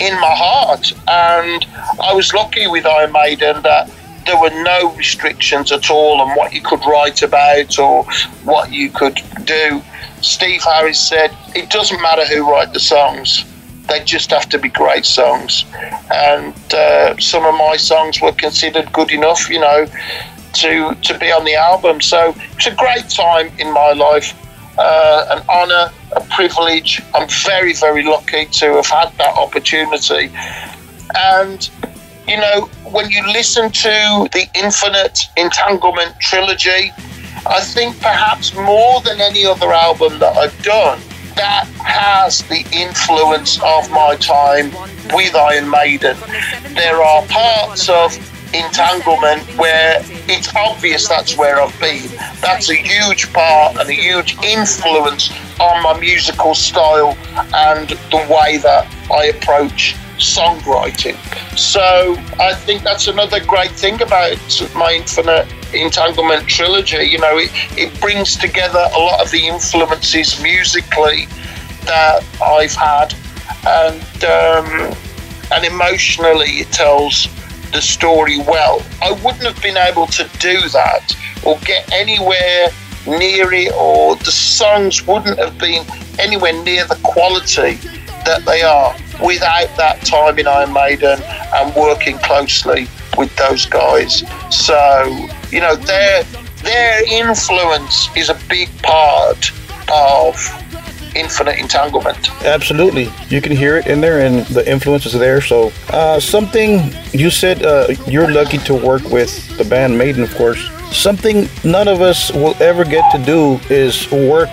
[0.00, 1.66] in my heart, and
[2.00, 3.90] I was lucky with Iron Maiden that
[4.26, 8.04] there were no restrictions at all on what you could write about or
[8.44, 9.82] what you could do.
[10.20, 13.44] Steve Harris said, "It doesn't matter who write the songs."
[13.88, 15.64] They just have to be great songs.
[16.12, 19.86] And uh, some of my songs were considered good enough, you know,
[20.54, 22.00] to, to be on the album.
[22.00, 24.34] So it's a great time in my life,
[24.78, 27.02] uh, an honour, a privilege.
[27.14, 30.30] I'm very, very lucky to have had that opportunity.
[31.16, 31.68] And,
[32.26, 36.92] you know, when you listen to the Infinite Entanglement trilogy,
[37.46, 41.00] I think perhaps more than any other album that I've done,
[41.38, 44.70] that has the influence of my time
[45.14, 46.16] with Iron Maiden.
[46.74, 48.12] There are parts of
[48.52, 52.08] entanglement where it's obvious that's where I've been.
[52.40, 55.30] That's a huge part and a huge influence
[55.60, 57.16] on my musical style
[57.54, 61.16] and the way that I approach songwriting.
[61.58, 64.38] So I think that's another great thing about
[64.74, 67.04] my Infinite Entanglement trilogy.
[67.04, 71.26] You know, it, it brings together a lot of the influences musically
[71.84, 73.14] that I've had
[73.66, 74.96] and um,
[75.50, 77.28] and emotionally it tells
[77.72, 78.82] the story well.
[79.02, 82.68] I wouldn't have been able to do that or get anywhere
[83.06, 85.84] near it, or the songs wouldn't have been
[86.18, 87.74] anywhere near the quality
[88.24, 91.20] that they are without that time in Iron Maiden
[91.54, 94.22] and working closely with those guys.
[94.50, 96.24] So, you know, their
[96.62, 99.52] their influence is a big part
[99.90, 100.34] of
[101.14, 102.30] infinite entanglement.
[102.44, 105.40] Absolutely, you can hear it in there, and the influence is there.
[105.40, 110.34] So, uh, something you said uh, you're lucky to work with the band Maiden, of
[110.34, 110.70] course.
[110.92, 114.50] Something none of us will ever get to do is work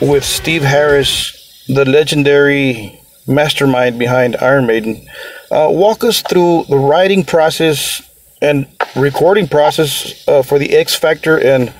[0.00, 5.06] with Steve Harris, the legendary mastermind behind Iron Maiden.
[5.50, 8.02] Uh, walk us through the writing process
[8.40, 8.66] and
[8.96, 11.72] recording process uh, for the X Factor and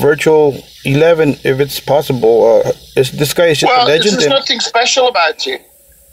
[0.00, 2.62] Virtual Eleven, if it's possible.
[2.64, 4.18] Uh, is, this guy is just well, a legend.
[4.18, 5.62] There's nothing special about it.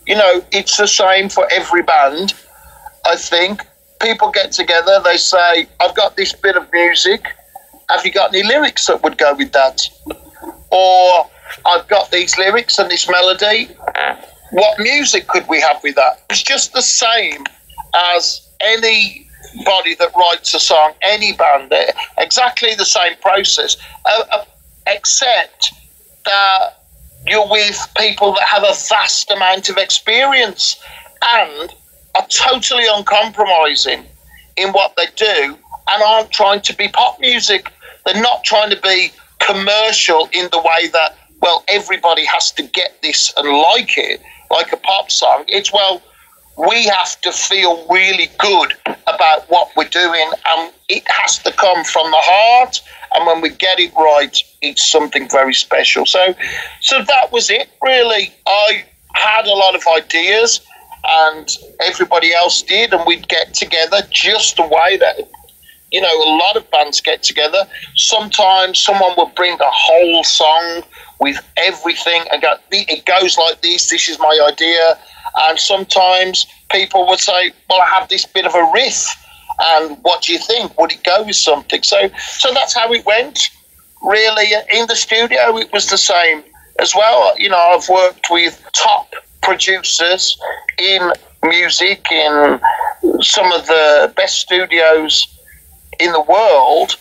[0.08, 2.34] You know, it's the same for every band.
[3.06, 3.66] I think
[4.02, 5.00] people get together.
[5.04, 7.26] They say, "I've got this bit of music.
[7.90, 9.88] Have you got any lyrics that would go with that?"
[10.72, 11.30] Or
[11.66, 13.76] I've got these lyrics and this melody.
[14.52, 16.24] What music could we have with that?
[16.30, 17.46] It's just the same
[17.94, 21.74] as anybody that writes a song, any band,
[22.18, 24.46] exactly the same process, uh, uh,
[24.88, 25.74] except
[26.26, 26.84] that
[27.28, 30.82] you're with people that have a vast amount of experience
[31.24, 31.74] and
[32.16, 34.06] are totally uncompromising
[34.58, 37.72] in what they do and aren't trying to be pop music.
[38.06, 43.02] They're not trying to be commercial in the way that, well, everybody has to get
[43.02, 44.22] this and like it,
[44.52, 45.44] like a pop song.
[45.48, 46.02] It's, well,
[46.58, 48.74] we have to feel really good
[49.08, 52.82] about what we're doing and it has to come from the heart
[53.14, 56.34] and when we get it right it's something very special so
[56.82, 58.84] so that was it really i
[59.14, 60.62] had a lot of ideas
[61.04, 65.30] and everybody else did and we'd get together just the way that
[65.92, 67.66] you know a lot of bands get together
[67.96, 70.84] sometimes someone would bring a whole song
[71.20, 74.98] with everything and go it goes like this this is my idea
[75.38, 79.08] and sometimes people would say, "Well, I have this bit of a riff,
[79.60, 80.78] and what do you think?
[80.80, 83.50] Would it go with something?" So, so that's how it went.
[84.02, 86.44] Really, in the studio, it was the same
[86.80, 87.38] as well.
[87.38, 90.38] You know, I've worked with top producers
[90.78, 91.12] in
[91.44, 92.60] music in
[93.22, 95.28] some of the best studios
[96.02, 96.96] in the world,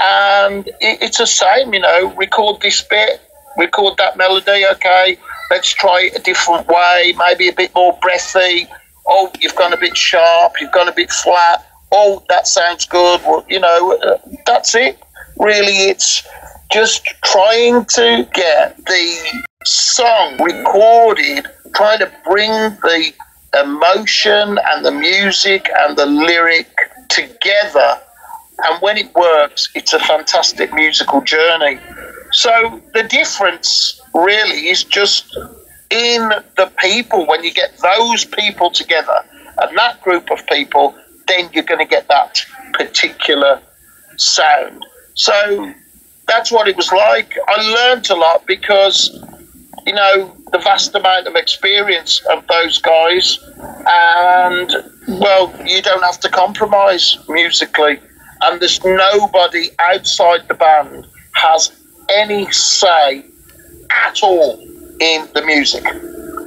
[0.00, 1.72] and it's the same.
[1.72, 3.20] You know, record this bit,
[3.56, 4.64] record that melody.
[4.72, 5.18] Okay,
[5.50, 8.66] let's try it a different way, maybe a bit more breathy.
[9.06, 11.66] Oh, you've gone a bit sharp, you've gone a bit flat.
[11.92, 13.20] Oh, that sounds good.
[13.22, 14.98] Well, you know, uh, that's it.
[15.38, 16.26] Really, it's
[16.72, 23.12] just trying to get the song recorded, trying to bring the
[23.62, 26.68] emotion and the music and the lyric
[27.08, 28.00] together.
[28.58, 31.78] And when it works, it's a fantastic musical journey.
[32.32, 35.36] So the difference really is just
[35.90, 37.26] in the people.
[37.26, 39.24] When you get those people together
[39.58, 40.94] and that group of people,
[41.26, 42.44] then you're going to get that
[42.74, 43.60] particular
[44.16, 44.84] sound.
[45.14, 45.72] So
[46.26, 47.36] that's what it was like.
[47.46, 49.24] I learned a lot because,
[49.86, 53.38] you know, the vast amount of experience of those guys,
[53.86, 54.72] and
[55.08, 57.98] well, you don't have to compromise musically,
[58.44, 61.72] and there's nobody outside the band has
[62.10, 63.24] any say
[63.90, 64.60] at all
[65.00, 65.84] in the music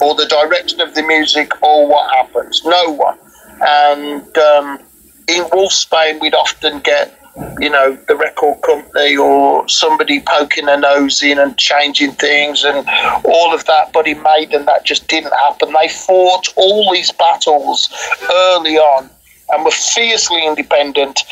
[0.01, 2.63] or the direction of the music or what happens.
[2.63, 3.17] No one.
[3.61, 4.79] And um,
[5.27, 7.19] in Wolfsbane, we'd often get,
[7.59, 12.87] you know, the record company or somebody poking their nose in and changing things and
[13.25, 13.91] all of that.
[13.91, 15.73] But in Maiden, that just didn't happen.
[15.73, 17.89] They fought all these battles
[18.31, 19.09] early on
[19.49, 21.23] and were fiercely independent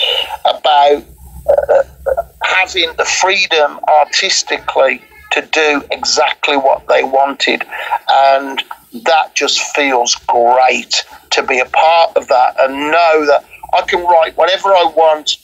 [0.45, 1.03] about
[1.47, 1.83] uh,
[2.43, 5.01] having the freedom artistically
[5.31, 7.63] to do exactly what they wanted.
[8.09, 8.63] And
[9.03, 13.43] that just feels great to be a part of that and know that
[13.73, 15.37] I can write whatever I want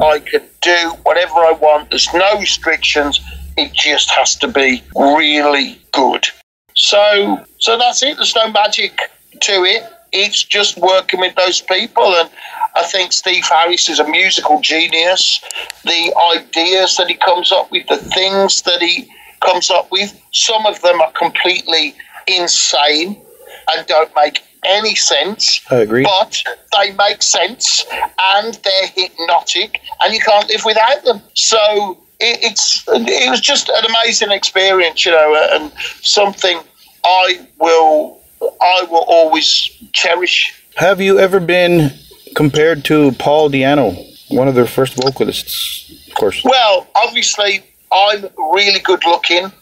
[0.00, 1.90] I can do whatever I want.
[1.90, 3.20] There's no restrictions.
[3.56, 6.26] It just has to be really good.
[6.74, 8.16] So, so that's it.
[8.16, 8.98] There's no magic
[9.40, 9.91] to it.
[10.12, 12.28] It's just working with those people, and
[12.74, 15.40] I think Steve Harris is a musical genius.
[15.84, 19.10] The ideas that he comes up with, the things that he
[19.40, 21.94] comes up with, some of them are completely
[22.26, 23.20] insane
[23.68, 25.60] and don't make any sense.
[25.70, 26.04] I agree.
[26.04, 26.42] But
[26.78, 27.84] they make sense
[28.18, 31.20] and they're hypnotic and you can't live without them.
[31.34, 36.60] So it, it's it was just an amazing experience, you know, and something
[37.04, 38.21] I will
[38.60, 40.54] I will always cherish.
[40.76, 41.92] Have you ever been
[42.34, 43.96] compared to Paul Di'Anno,
[44.30, 46.42] one of their first vocalists, of course?
[46.44, 49.52] Well, obviously, I'm really good looking,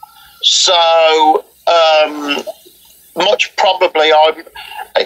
[0.42, 2.38] so um,
[3.16, 4.44] much probably I'm,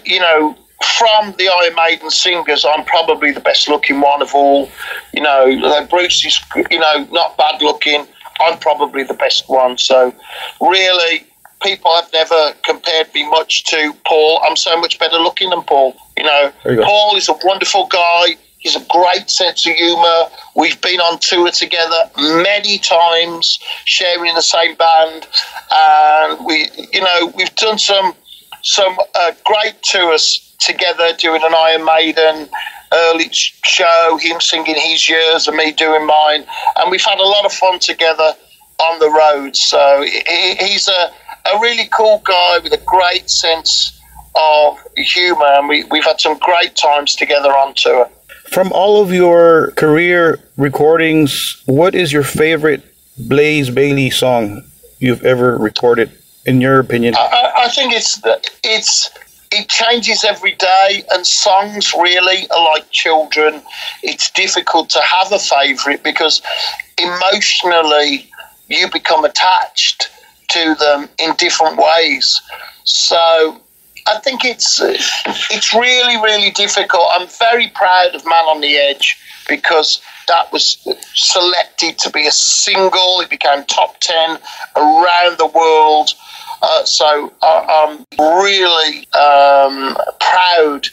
[0.05, 0.57] you know,
[0.99, 4.71] from the Iron Maiden singers, I'm probably the best looking one of all.
[5.13, 8.07] You know, Bruce is, you know, not bad looking.
[8.41, 9.79] I'm probably the best one.
[9.79, 10.13] So,
[10.61, 11.25] really,
[11.65, 14.41] people I've never compared me much to Paul.
[14.45, 15.97] I'm so much better looking than Paul.
[16.17, 16.83] You know, you.
[16.85, 18.37] Paul is a wonderful guy.
[18.59, 20.21] He's a great sense of humour.
[20.57, 25.27] We've been on tour together many times, sharing the same band,
[25.71, 28.15] and we, you know, we've done some
[28.63, 32.49] some uh, great tours together, doing an Iron Maiden
[32.93, 36.47] early show, him singing his years and me doing mine,
[36.77, 38.33] and we've had a lot of fun together
[38.79, 39.55] on the road.
[39.57, 41.11] So he, he- he's a,
[41.53, 44.01] a really cool guy with a great sense
[44.35, 48.09] of humour, and we, we've had some great times together on tour.
[48.49, 52.83] From all of your career recordings, what is your favorite
[53.19, 54.63] Blaze Bayley song
[54.99, 56.11] you've ever recorded,
[56.47, 57.15] in your opinion?
[57.17, 58.21] I, I- think it's
[58.63, 59.11] it's
[59.51, 63.63] it changes every day, and songs really are like children.
[64.03, 66.43] It's difficult to have a favourite because
[66.99, 68.31] emotionally
[68.69, 70.09] you become attached
[70.49, 72.41] to them in different ways.
[72.85, 73.61] So
[74.07, 77.07] I think it's it's really really difficult.
[77.13, 79.19] I'm very proud of Man on the Edge
[79.49, 80.79] because that was
[81.15, 83.21] selected to be a single.
[83.21, 84.39] It became top ten
[84.77, 86.11] around the world.
[86.63, 87.55] Uh, so I,
[87.87, 90.87] I'm really um, proud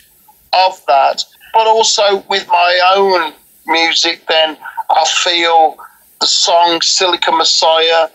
[0.54, 1.24] of that.
[1.54, 3.34] But also with my own
[3.68, 4.58] music, then
[4.90, 5.78] I feel
[6.20, 8.10] the song Silicon Messiah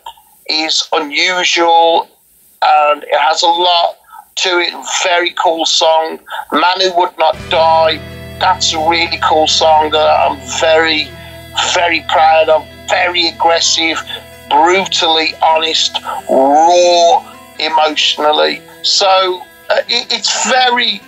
[0.49, 2.09] is unusual
[2.63, 3.97] and it has a lot
[4.37, 4.73] to it.
[5.03, 6.19] Very cool song.
[6.53, 8.39] Man Who Would Not Die.
[8.39, 11.09] That's a really cool song that I'm very,
[11.75, 12.67] very proud of.
[12.89, 13.99] Very aggressive,
[14.51, 15.97] brutally honest,
[16.31, 18.61] raw emotionally.
[18.83, 19.41] So
[19.71, 21.01] uh, it, it's very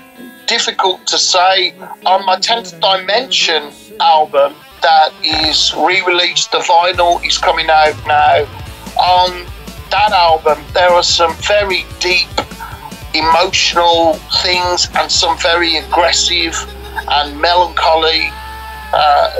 [0.47, 1.75] difficult to say.
[2.07, 3.71] On my 10th Dimension
[4.01, 8.47] album, that is re released, the vinyl is coming out now.
[8.99, 9.47] On
[9.91, 12.29] that album, there are some very deep
[13.15, 16.55] emotional things and some very aggressive
[17.11, 18.29] and melancholy
[18.93, 19.31] uh,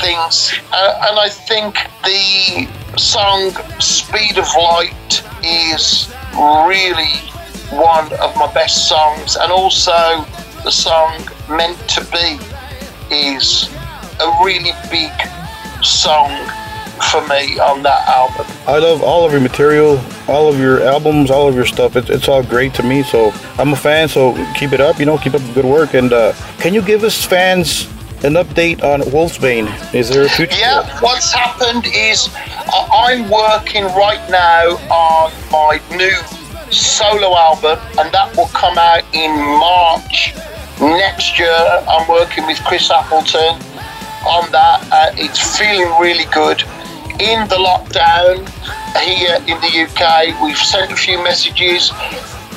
[0.00, 0.54] things.
[0.72, 3.50] Uh, and I think the song
[3.80, 7.18] Speed of Light is really
[7.70, 10.24] one of my best songs, and also
[10.62, 12.38] the song Meant to Be
[13.10, 13.68] is
[14.20, 15.12] a really big
[15.82, 16.30] song
[17.10, 18.46] for me on that album.
[18.66, 21.96] I love all of your material, all of your albums, all of your stuff.
[21.96, 23.02] It's, it's all great to me.
[23.02, 24.08] So I'm a fan.
[24.08, 24.98] So keep it up.
[24.98, 25.94] You know, keep up the good work.
[25.94, 27.86] And uh, can you give us fans
[28.24, 29.68] an update on Wolfsbane?
[29.94, 30.56] Is there a future?
[30.58, 36.16] Yeah, what's happened is I- I'm working right now on my new
[36.70, 40.34] solo album, and that will come out in March
[40.80, 41.52] next year.
[41.88, 43.60] I'm working with Chris Appleton
[44.24, 44.88] on that.
[44.92, 46.62] Uh, it's feeling really good.
[47.20, 48.48] In the lockdown
[49.00, 51.92] here in the UK, we've sent a few messages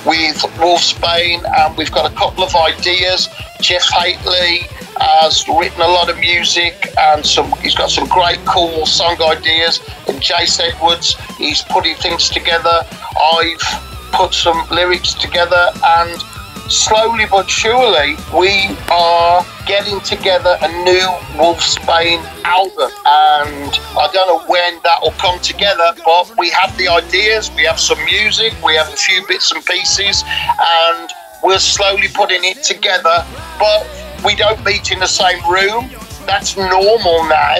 [0.06, 3.30] with Wolfsbane, and we've got a couple of ideas.
[3.62, 4.62] Jeff Hateley
[4.98, 9.82] has written a lot of music, and some he's got some great, cool song ideas.
[10.08, 12.82] And Jase Edwards, he's putting things together.
[13.22, 16.24] I've put some lyrics together, and
[16.70, 21.08] slowly but surely, we are getting together a new
[21.38, 22.92] Wolfsbane album.
[23.06, 27.64] And I don't know when that will come together, but we have the ideas, we
[27.64, 31.12] have some music, we have a few bits and pieces, and
[31.44, 33.26] we're slowly putting it together.
[33.60, 33.88] But
[34.24, 35.90] we don't meet in the same room.
[36.26, 37.58] That's normal now.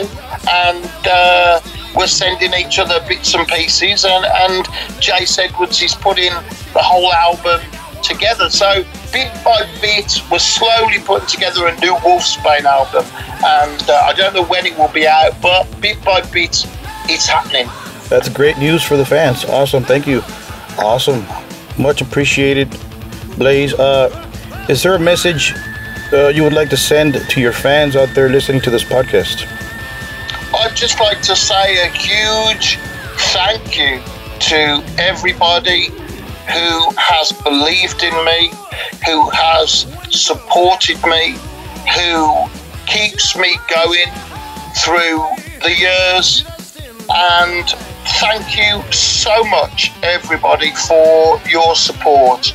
[0.50, 1.62] And uh,
[1.96, 4.06] we're sending each other bits and pieces.
[4.06, 4.68] And, and
[5.00, 6.32] Jase Edwards is putting
[6.74, 7.62] the whole album
[8.08, 8.50] together.
[8.50, 13.06] So bit by bit, we're slowly putting together a new Wolfsbane album,
[13.44, 16.66] and uh, I don't know when it will be out, but bit by bit,
[17.10, 17.68] it's happening.
[18.10, 19.46] That's great news for the fans.
[19.46, 19.84] Awesome.
[19.84, 20.22] Thank you.
[20.78, 21.26] Awesome.
[21.78, 22.70] Much appreciated,
[23.38, 23.74] Blaze.
[23.74, 24.10] Uh,
[24.70, 25.54] is there a message
[26.14, 29.46] uh, you would like to send to your fans out there listening to this podcast?
[30.54, 32.78] I'd just like to say a huge
[33.34, 34.02] thank you
[34.40, 35.90] to everybody
[36.48, 38.52] who has believed in me,
[39.06, 41.36] who has supported me,
[41.94, 42.46] who
[42.86, 44.12] keeps me going
[44.78, 45.26] through
[45.64, 46.46] the years.
[47.10, 47.68] And
[48.20, 52.54] thank you so much, everybody, for your support.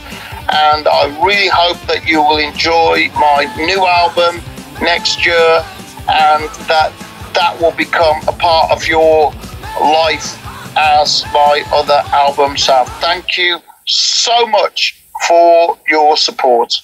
[0.52, 4.42] And I really hope that you will enjoy my new album
[4.80, 5.64] next year
[6.08, 6.92] and that
[7.34, 9.32] that will become a part of your
[9.80, 10.36] life
[10.76, 12.88] as my other albums have.
[13.00, 13.60] Thank you
[13.90, 16.80] so much for your support.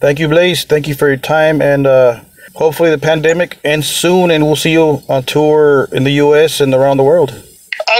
[0.00, 0.64] Thank you, Blaze.
[0.64, 1.62] Thank you for your time.
[1.62, 2.20] And uh,
[2.54, 6.60] hopefully the pandemic ends soon and we'll see you on tour in the U.S.
[6.60, 7.42] and around the world.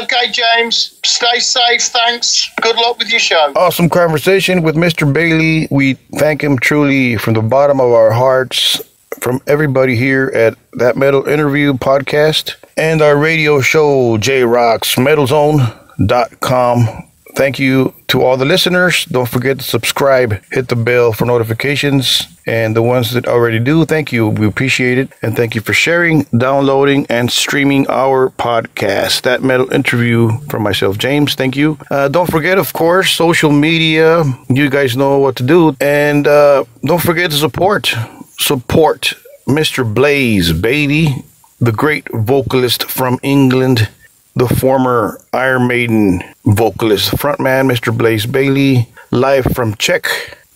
[0.03, 0.99] Okay, James.
[1.05, 1.83] Stay safe.
[1.83, 2.51] Thanks.
[2.61, 3.53] Good luck with your show.
[3.57, 5.11] Awesome conversation with Mr.
[5.13, 5.67] Bayley.
[5.71, 8.81] We thank him truly from the bottom of our hearts,
[9.21, 16.89] from everybody here at That Metal Interview podcast and our radio show, J Rocks MetalZone.com.
[17.35, 19.07] Thank you to all the listeners.
[19.07, 22.29] Don't forget to subscribe, hit the bell for notifications.
[22.47, 24.29] And the ones that already do, thank you.
[24.29, 25.09] We appreciate it.
[25.23, 29.23] And thank you for sharing, downloading, and streaming our podcast.
[29.23, 31.35] That metal interview from myself, James.
[31.35, 31.79] Thank you.
[31.91, 34.23] Uh, don't forget, of course, social media.
[34.49, 35.75] You guys know what to do.
[35.81, 37.95] And uh, don't forget to support.
[38.39, 39.15] Support
[39.49, 39.83] Mr.
[39.93, 41.25] Blaze Bayley,
[41.61, 43.89] the great vocalist from England
[44.37, 47.97] the former Iron Maiden vocalist, frontman Mr.
[47.97, 50.05] Blaze Bayley, live from Czech,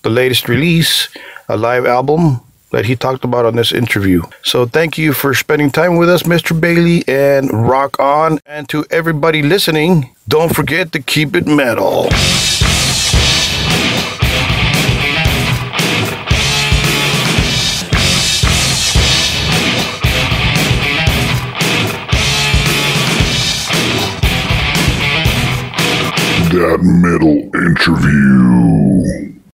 [0.03, 1.09] the latest release,
[1.49, 4.23] a live album that he talked about on this interview.
[4.43, 6.59] So thank you for spending time with us, Mr.
[6.59, 8.41] Bayley, and rock on.
[8.47, 12.09] And to everybody listening, don't forget to keep it metal.
[26.69, 29.48] That metal interview.